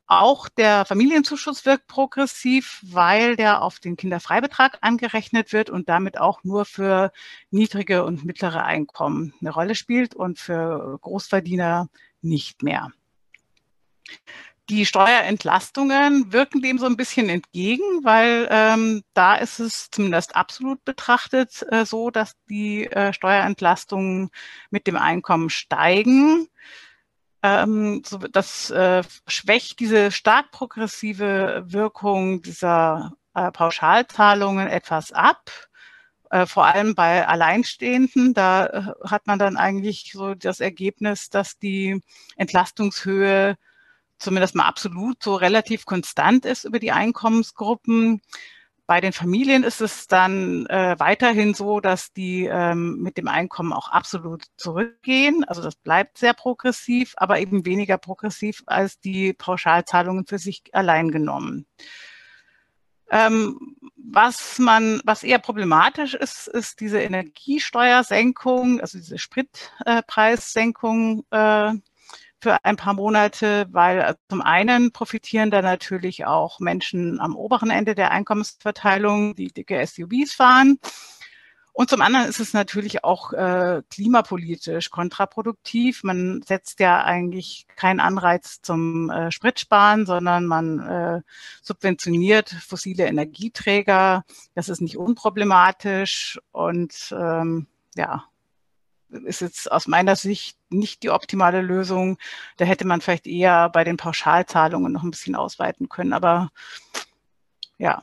auch 0.07 0.49
der 0.49 0.85
Familienzuschuss 0.87 1.65
wirkt 1.67 1.87
progressiv, 1.87 2.81
weil 2.83 3.37
der 3.37 3.63
auf 3.63 3.79
den 3.79 3.97
Kinderfreibetrag 3.97 4.79
angerechnet 4.83 5.53
wird 5.53 5.71
und 5.71 5.89
damit 5.89 6.19
auch 6.19 6.43
nur 6.45 6.65
für 6.65 7.13
niedrige 7.51 8.05
und 8.05 8.25
mittlere 8.25 8.65
Einkommen 8.65 9.35
eine 9.41 9.51
Rolle 9.51 9.75
spielt 9.77 10.15
und 10.17 10.39
für 10.41 10.99
Großverdiener 11.01 11.89
nicht 12.23 12.63
mehr. 12.63 12.93
Die 14.69 14.87
Steuerentlastungen 14.87 16.33
wirken 16.33 16.63
dem 16.63 16.79
so 16.79 16.87
ein 16.87 16.97
bisschen 16.97 17.29
entgegen, 17.29 17.83
weil 18.05 18.47
ähm, 18.51 19.03
da 19.15 19.35
ist 19.35 19.59
es 19.59 19.91
zumindest 19.91 20.37
absolut 20.37 20.85
betrachtet 20.85 21.67
äh, 21.73 21.85
so, 21.85 22.11
dass 22.11 22.37
die 22.49 22.87
äh, 22.87 23.13
Steuerentlastungen 23.13 24.31
mit 24.71 24.87
dem 24.87 24.97
Einkommen 24.97 25.51
steigen. 25.51 26.47
Ähm, 27.43 28.03
so, 28.07 28.19
das 28.19 28.71
äh, 28.71 29.03
schwächt 29.27 29.81
diese 29.81 30.13
stark 30.13 30.53
progressive 30.53 31.65
Wirkung 31.67 32.43
dieser 32.43 33.15
äh, 33.35 33.51
Pauschalzahlungen 33.51 34.69
etwas 34.69 35.11
ab. 35.11 35.51
Äh, 36.31 36.47
vor 36.47 36.67
allem 36.67 36.95
bei 36.95 37.27
Alleinstehenden, 37.27 38.35
da 38.35 38.67
äh, 38.67 38.83
hat 39.09 39.27
man 39.27 39.39
dann 39.41 39.57
eigentlich 39.57 40.13
so 40.13 40.35
das 40.35 40.61
Ergebnis, 40.61 41.29
dass 41.29 41.59
die 41.59 42.01
Entlastungshöhe 42.37 43.57
zumindest 44.21 44.55
mal 44.55 44.67
absolut 44.67 45.23
so 45.23 45.35
relativ 45.35 45.87
konstant 45.87 46.45
ist 46.45 46.65
über 46.65 46.79
die 46.79 46.93
Einkommensgruppen. 46.93 48.21
Bei 48.87 49.01
den 49.01 49.13
Familien 49.13 49.63
ist 49.63 49.81
es 49.81 50.09
dann 50.09 50.67
äh, 50.67 50.97
weiterhin 50.99 51.55
so, 51.55 51.81
dass 51.81 52.13
die 52.13 52.47
ähm, 52.47 52.99
mit 53.01 53.17
dem 53.17 53.29
Einkommen 53.29 53.73
auch 53.73 53.89
absolut 53.89 54.47
zurückgehen. 54.57 55.45
Also 55.45 55.63
das 55.63 55.77
bleibt 55.77 56.19
sehr 56.19 56.35
progressiv, 56.35 57.15
aber 57.17 57.39
eben 57.39 57.65
weniger 57.65 57.99
progressiv 57.99 58.65
als 58.67 58.99
die 58.99 59.33
Pauschalzahlungen 59.33 60.27
für 60.27 60.39
sich 60.39 60.63
allein 60.73 61.13
genommen. 61.13 61.67
Ähm, 63.11 63.77
was 63.97 64.59
man, 64.59 65.01
was 65.05 65.23
eher 65.23 65.39
problematisch 65.39 66.15
ist, 66.15 66.49
ist 66.49 66.81
diese 66.81 67.01
Energiesteuersenkung, 67.01 68.81
also 68.81 68.99
diese 68.99 69.19
Spritpreissenkung, 69.19 71.25
äh, 71.31 71.75
für 72.41 72.65
ein 72.65 72.77
paar 72.77 72.95
Monate, 72.95 73.67
weil 73.71 73.99
äh, 74.01 74.15
zum 74.29 74.41
einen 74.41 74.93
profitieren 74.93 75.51
da 75.51 75.63
natürlich 75.63 76.27
auch 76.27 76.61
Menschen 76.61 77.21
am 77.21 77.37
oberen 77.37 77.71
Ende 77.71 77.95
der 77.95 78.11
Einkommensverteilung, 78.11 79.35
die 79.35 79.49
dicke 79.49 79.87
SUVs 79.87 80.33
fahren. 80.35 80.79
Und 81.73 81.89
zum 81.89 82.03
anderen 82.03 82.29
ist 82.29 82.41
es 82.41 82.53
natürlich 82.53 83.05
auch 83.05 83.33
äh, 83.33 83.83
klimapolitisch 83.91 84.91
kontraproduktiv. 84.91 86.03
Man 86.03 86.43
setzt 86.43 86.81
ja 86.81 87.05
eigentlich 87.05 87.67
keinen 87.77 88.01
Anreiz 88.01 88.61
zum 88.61 89.09
äh, 89.09 89.31
Spritsparen, 89.31 90.05
sondern 90.05 90.47
man 90.47 90.81
äh, 90.81 91.23
subventioniert 91.63 92.51
fossile 92.51 93.07
Energieträger. 93.07 94.25
Das 94.55 94.69
ist 94.69 94.81
nicht 94.81 94.99
unproblematisch 94.99 96.41
und 96.51 97.15
ähm, 97.17 97.67
ja, 97.97 98.25
ist 99.25 99.41
jetzt 99.41 99.71
aus 99.71 99.87
meiner 99.87 100.17
Sicht 100.17 100.57
nicht 100.71 101.03
die 101.03 101.11
optimale 101.11 101.61
Lösung. 101.61 102.19
Da 102.57 102.65
hätte 102.65 102.87
man 102.87 103.01
vielleicht 103.01 103.27
eher 103.27 103.69
bei 103.69 103.85
den 103.85 103.97
Pauschalzahlungen 103.97 104.93
noch 104.93 105.03
ein 105.03 105.11
bisschen 105.11 105.35
ausweiten 105.35 105.89
können. 105.89 106.13
Aber 106.13 106.51
ja, 107.79 108.03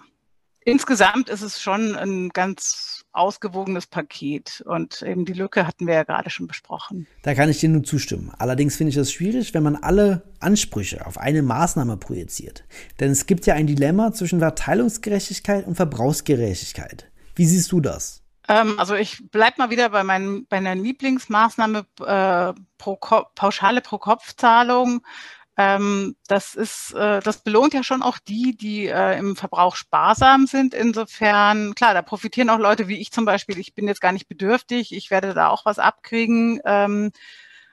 insgesamt 0.61 1.29
ist 1.29 1.41
es 1.41 1.61
schon 1.61 1.95
ein 1.95 2.29
ganz 2.29 3.05
ausgewogenes 3.13 3.87
Paket. 3.87 4.61
Und 4.65 5.01
eben 5.01 5.25
die 5.25 5.33
Lücke 5.33 5.65
hatten 5.65 5.87
wir 5.87 5.93
ja 5.93 6.03
gerade 6.03 6.29
schon 6.29 6.47
besprochen. 6.47 7.07
Da 7.23 7.33
kann 7.33 7.49
ich 7.49 7.59
dir 7.59 7.69
nur 7.69 7.83
zustimmen. 7.83 8.31
Allerdings 8.37 8.75
finde 8.75 8.91
ich 8.91 8.97
es 8.97 9.11
schwierig, 9.11 9.53
wenn 9.53 9.63
man 9.63 9.75
alle 9.75 10.23
Ansprüche 10.39 11.05
auf 11.05 11.17
eine 11.17 11.41
Maßnahme 11.41 11.97
projiziert. 11.97 12.65
Denn 12.99 13.11
es 13.11 13.25
gibt 13.25 13.45
ja 13.45 13.55
ein 13.55 13.67
Dilemma 13.67 14.11
zwischen 14.11 14.39
Verteilungsgerechtigkeit 14.39 15.65
und 15.65 15.75
Verbrauchsgerechtigkeit. 15.75 17.09
Wie 17.35 17.45
siehst 17.45 17.71
du 17.71 17.81
das? 17.81 18.26
Ähm, 18.47 18.79
also 18.79 18.95
ich 18.95 19.29
bleib 19.31 19.57
mal 19.57 19.69
wieder 19.69 19.89
bei, 19.89 20.03
meinem, 20.03 20.45
bei 20.47 20.61
meiner 20.61 20.81
Lieblingsmaßnahme 20.81 21.85
äh, 22.05 22.53
pro 22.77 22.95
pauschale 23.35 23.81
Pro-Kopf-Zahlung. 23.81 25.01
Ähm, 25.57 26.15
das 26.27 26.53
ist, 26.53 26.93
äh, 26.93 27.19
das 27.19 27.43
belohnt 27.43 27.73
ja 27.73 27.83
schon 27.83 28.03
auch 28.03 28.19
die, 28.19 28.55
die 28.55 28.85
äh, 28.87 29.17
im 29.17 29.35
Verbrauch 29.35 29.75
sparsam 29.75 30.45
sind. 30.45 30.75
Insofern, 30.75 31.73
klar, 31.73 31.95
da 31.95 32.03
profitieren 32.03 32.51
auch 32.51 32.59
Leute 32.59 32.87
wie 32.87 32.99
ich 33.01 33.11
zum 33.11 33.25
Beispiel. 33.25 33.57
Ich 33.57 33.73
bin 33.73 33.87
jetzt 33.87 34.01
gar 34.01 34.11
nicht 34.11 34.27
bedürftig. 34.27 34.93
Ich 34.93 35.09
werde 35.09 35.33
da 35.33 35.49
auch 35.49 35.65
was 35.65 35.79
abkriegen. 35.79 36.61
Ähm, 36.63 37.11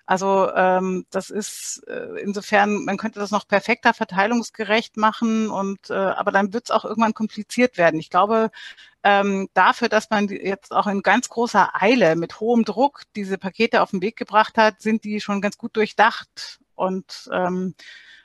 also 0.06 0.50
ähm, 0.54 1.06
das 1.10 1.30
ist 1.30 1.82
äh, 1.86 2.20
insofern, 2.20 2.84
man 2.84 2.98
könnte 2.98 3.20
das 3.20 3.30
noch 3.30 3.48
perfekter 3.48 3.94
verteilungsgerecht 3.94 4.96
machen 4.98 5.48
und 5.50 5.88
äh, 5.88 5.94
aber 5.94 6.30
dann 6.30 6.52
wird 6.52 6.64
es 6.64 6.70
auch 6.70 6.84
irgendwann 6.84 7.14
kompliziert 7.14 7.78
werden. 7.78 7.98
Ich 7.98 8.10
glaube, 8.10 8.50
ähm, 9.02 9.48
dafür, 9.54 9.88
dass 9.88 10.10
man 10.10 10.28
jetzt 10.28 10.72
auch 10.72 10.86
in 10.86 11.02
ganz 11.02 11.28
großer 11.30 11.70
Eile 11.80 12.16
mit 12.16 12.40
hohem 12.40 12.64
Druck 12.64 13.02
diese 13.16 13.38
Pakete 13.38 13.82
auf 13.82 13.90
den 13.92 14.02
Weg 14.02 14.16
gebracht 14.16 14.58
hat, 14.58 14.82
sind 14.82 15.04
die 15.04 15.20
schon 15.20 15.40
ganz 15.40 15.56
gut 15.58 15.76
durchdacht. 15.76 16.60
Und 16.74 17.30
ähm, 17.32 17.74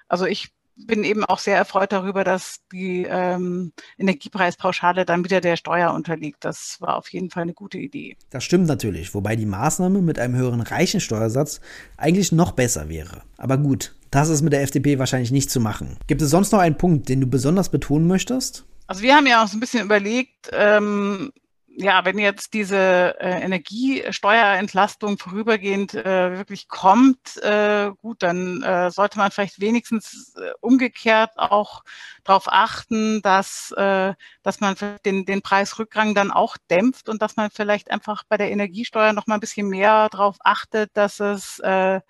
also 0.07 0.25
ich 0.25 0.51
bin 0.85 1.03
eben 1.03 1.25
auch 1.25 1.39
sehr 1.39 1.57
erfreut 1.57 1.91
darüber, 1.91 2.23
dass 2.23 2.59
die 2.71 3.05
ähm, 3.09 3.71
Energiepreispauschale 3.97 5.05
dann 5.05 5.23
wieder 5.23 5.41
der 5.41 5.55
Steuer 5.55 5.93
unterliegt. 5.93 6.43
Das 6.45 6.77
war 6.79 6.97
auf 6.97 7.09
jeden 7.09 7.29
Fall 7.29 7.43
eine 7.43 7.53
gute 7.53 7.77
Idee. 7.77 8.17
Das 8.29 8.43
stimmt 8.43 8.67
natürlich, 8.67 9.13
wobei 9.13 9.35
die 9.35 9.45
Maßnahme 9.45 10.01
mit 10.01 10.19
einem 10.19 10.35
höheren 10.35 10.61
reichen 10.61 10.99
Steuersatz 10.99 11.61
eigentlich 11.97 12.31
noch 12.31 12.51
besser 12.51 12.89
wäre. 12.89 13.21
Aber 13.37 13.57
gut, 13.57 13.95
das 14.11 14.29
ist 14.29 14.41
mit 14.41 14.53
der 14.53 14.63
FDP 14.63 14.99
wahrscheinlich 14.99 15.31
nicht 15.31 15.51
zu 15.51 15.59
machen. 15.59 15.97
Gibt 16.07 16.21
es 16.21 16.29
sonst 16.29 16.51
noch 16.51 16.59
einen 16.59 16.77
Punkt, 16.77 17.09
den 17.09 17.21
du 17.21 17.27
besonders 17.27 17.69
betonen 17.69 18.07
möchtest? 18.07 18.65
Also 18.87 19.03
wir 19.03 19.15
haben 19.15 19.27
ja 19.27 19.43
auch 19.43 19.47
so 19.47 19.57
ein 19.57 19.59
bisschen 19.59 19.85
überlegt, 19.85 20.49
ähm, 20.51 21.31
ja, 21.81 22.03
wenn 22.03 22.19
jetzt 22.19 22.53
diese 22.53 23.15
äh, 23.21 23.41
Energiesteuerentlastung 23.41 25.17
vorübergehend 25.17 25.93
äh, 25.93 26.37
wirklich 26.37 26.67
kommt, 26.67 27.37
äh, 27.37 27.91
gut, 28.01 28.21
dann 28.21 28.61
äh, 28.63 28.91
sollte 28.91 29.17
man 29.17 29.31
vielleicht 29.31 29.61
wenigstens 29.61 30.35
äh, 30.35 30.51
umgekehrt 30.59 31.31
auch 31.37 31.83
darauf 32.25 32.51
achten, 32.51 33.21
dass, 33.21 33.71
äh, 33.77 34.13
dass 34.43 34.59
man 34.59 34.75
den, 35.05 35.23
den 35.23 35.41
Preisrückgang 35.41 36.13
dann 36.15 36.31
auch 36.31 36.57
dämpft 36.69 37.07
und 37.07 37.21
dass 37.21 37.37
man 37.37 37.49
vielleicht 37.49 37.91
einfach 37.91 38.23
bei 38.27 38.35
der 38.35 38.51
Energiesteuer 38.51 39.13
noch 39.13 39.25
mal 39.27 39.35
ein 39.35 39.39
bisschen 39.39 39.69
mehr 39.69 40.09
darauf 40.09 40.35
achtet, 40.41 40.91
dass 40.95 41.21
es 41.21 41.59
äh, 41.59 42.01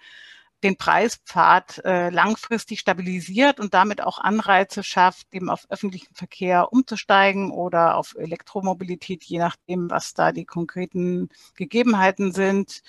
den 0.64 0.76
Preispfad 0.78 1.82
äh, 1.86 2.10
langfristig 2.10 2.80
stabilisiert 2.80 3.60
und 3.60 3.74
damit 3.74 4.02
auch 4.02 4.20
Anreize 4.20 4.84
schafft, 4.84 5.28
eben 5.34 5.50
auf 5.50 5.66
öffentlichen 5.70 6.14
Verkehr 6.14 6.72
umzusteigen 6.74 7.52
oder 7.52 7.96
auf 7.96 8.16
Elektromobilität, 8.18 9.24
je 9.24 9.40
nachdem, 9.40 9.90
was 9.90 10.14
da 10.14 10.32
die 10.32 10.46
konkreten 10.46 11.30
Gegebenheiten 11.56 12.32
sind. 12.32 12.82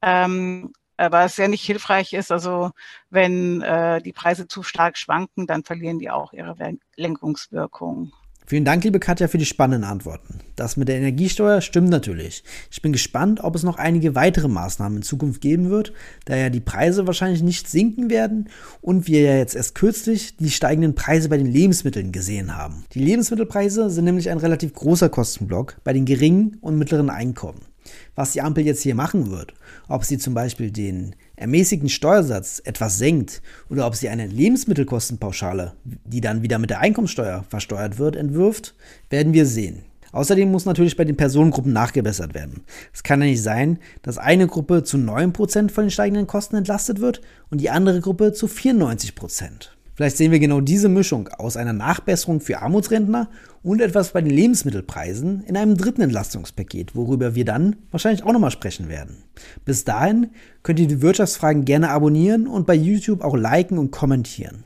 Ähm, 0.00 0.72
aber 0.96 1.24
es 1.24 1.36
sehr 1.36 1.48
nicht 1.48 1.64
hilfreich 1.64 2.12
ist, 2.12 2.30
also 2.30 2.70
wenn 3.10 3.62
äh, 3.62 4.00
die 4.02 4.12
Preise 4.12 4.46
zu 4.46 4.62
stark 4.62 4.96
schwanken, 4.98 5.46
dann 5.46 5.64
verlieren 5.64 5.98
die 5.98 6.10
auch 6.10 6.32
ihre 6.32 6.56
Lenkungswirkung. 6.96 8.12
Vielen 8.52 8.66
Dank, 8.66 8.84
liebe 8.84 9.00
Katja, 9.00 9.28
für 9.28 9.38
die 9.38 9.46
spannenden 9.46 9.88
Antworten. 9.88 10.40
Das 10.56 10.76
mit 10.76 10.86
der 10.86 10.98
Energiesteuer 10.98 11.62
stimmt 11.62 11.88
natürlich. 11.88 12.44
Ich 12.70 12.82
bin 12.82 12.92
gespannt, 12.92 13.42
ob 13.42 13.54
es 13.54 13.62
noch 13.62 13.78
einige 13.78 14.14
weitere 14.14 14.46
Maßnahmen 14.46 14.98
in 14.98 15.02
Zukunft 15.02 15.40
geben 15.40 15.70
wird, 15.70 15.94
da 16.26 16.36
ja 16.36 16.50
die 16.50 16.60
Preise 16.60 17.06
wahrscheinlich 17.06 17.42
nicht 17.42 17.66
sinken 17.66 18.10
werden 18.10 18.50
und 18.82 19.06
wir 19.06 19.22
ja 19.22 19.38
jetzt 19.38 19.56
erst 19.56 19.74
kürzlich 19.74 20.36
die 20.36 20.50
steigenden 20.50 20.94
Preise 20.94 21.30
bei 21.30 21.38
den 21.38 21.46
Lebensmitteln 21.46 22.12
gesehen 22.12 22.54
haben. 22.54 22.84
Die 22.92 23.02
Lebensmittelpreise 23.02 23.88
sind 23.88 24.04
nämlich 24.04 24.28
ein 24.28 24.36
relativ 24.36 24.74
großer 24.74 25.08
Kostenblock 25.08 25.78
bei 25.82 25.94
den 25.94 26.04
geringen 26.04 26.58
und 26.60 26.76
mittleren 26.76 27.08
Einkommen. 27.08 27.71
Was 28.14 28.32
die 28.32 28.42
Ampel 28.42 28.64
jetzt 28.64 28.82
hier 28.82 28.94
machen 28.94 29.30
wird, 29.30 29.54
ob 29.88 30.04
sie 30.04 30.18
zum 30.18 30.34
Beispiel 30.34 30.70
den 30.70 31.14
ermäßigten 31.36 31.88
Steuersatz 31.88 32.60
etwas 32.64 32.98
senkt 32.98 33.42
oder 33.68 33.86
ob 33.86 33.96
sie 33.96 34.08
eine 34.08 34.26
Lebensmittelkostenpauschale, 34.26 35.72
die 35.84 36.20
dann 36.20 36.42
wieder 36.42 36.58
mit 36.58 36.70
der 36.70 36.80
Einkommensteuer 36.80 37.44
versteuert 37.48 37.98
wird, 37.98 38.16
entwirft, 38.16 38.74
werden 39.10 39.32
wir 39.32 39.46
sehen. 39.46 39.84
Außerdem 40.12 40.50
muss 40.50 40.66
natürlich 40.66 40.96
bei 40.96 41.04
den 41.04 41.16
Personengruppen 41.16 41.72
nachgebessert 41.72 42.34
werden. 42.34 42.64
Es 42.92 43.02
kann 43.02 43.20
ja 43.22 43.26
nicht 43.26 43.42
sein, 43.42 43.78
dass 44.02 44.18
eine 44.18 44.46
Gruppe 44.46 44.84
zu 44.84 44.98
9% 44.98 45.70
von 45.70 45.84
den 45.84 45.90
steigenden 45.90 46.26
Kosten 46.26 46.56
entlastet 46.56 47.00
wird 47.00 47.22
und 47.50 47.62
die 47.62 47.70
andere 47.70 48.00
Gruppe 48.00 48.34
zu 48.34 48.46
94%. 48.46 49.70
Vielleicht 49.94 50.16
sehen 50.16 50.32
wir 50.32 50.38
genau 50.38 50.60
diese 50.60 50.88
Mischung 50.88 51.28
aus 51.28 51.56
einer 51.56 51.72
Nachbesserung 51.72 52.40
für 52.40 52.62
Armutsrentner 52.62 53.28
und 53.62 53.80
etwas 53.80 54.12
bei 54.12 54.22
den 54.22 54.30
Lebensmittelpreisen 54.30 55.44
in 55.44 55.56
einem 55.56 55.76
dritten 55.76 56.00
Entlastungspaket, 56.00 56.96
worüber 56.96 57.34
wir 57.34 57.44
dann 57.44 57.76
wahrscheinlich 57.90 58.22
auch 58.24 58.32
nochmal 58.32 58.50
sprechen 58.50 58.88
werden. 58.88 59.18
Bis 59.64 59.84
dahin 59.84 60.30
könnt 60.62 60.80
ihr 60.80 60.88
die 60.88 61.02
Wirtschaftsfragen 61.02 61.64
gerne 61.64 61.90
abonnieren 61.90 62.46
und 62.46 62.66
bei 62.66 62.74
YouTube 62.74 63.22
auch 63.22 63.36
liken 63.36 63.78
und 63.78 63.90
kommentieren. 63.90 64.64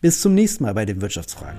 Bis 0.00 0.20
zum 0.20 0.34
nächsten 0.34 0.64
Mal 0.64 0.74
bei 0.74 0.86
den 0.86 1.00
Wirtschaftsfragen. 1.00 1.58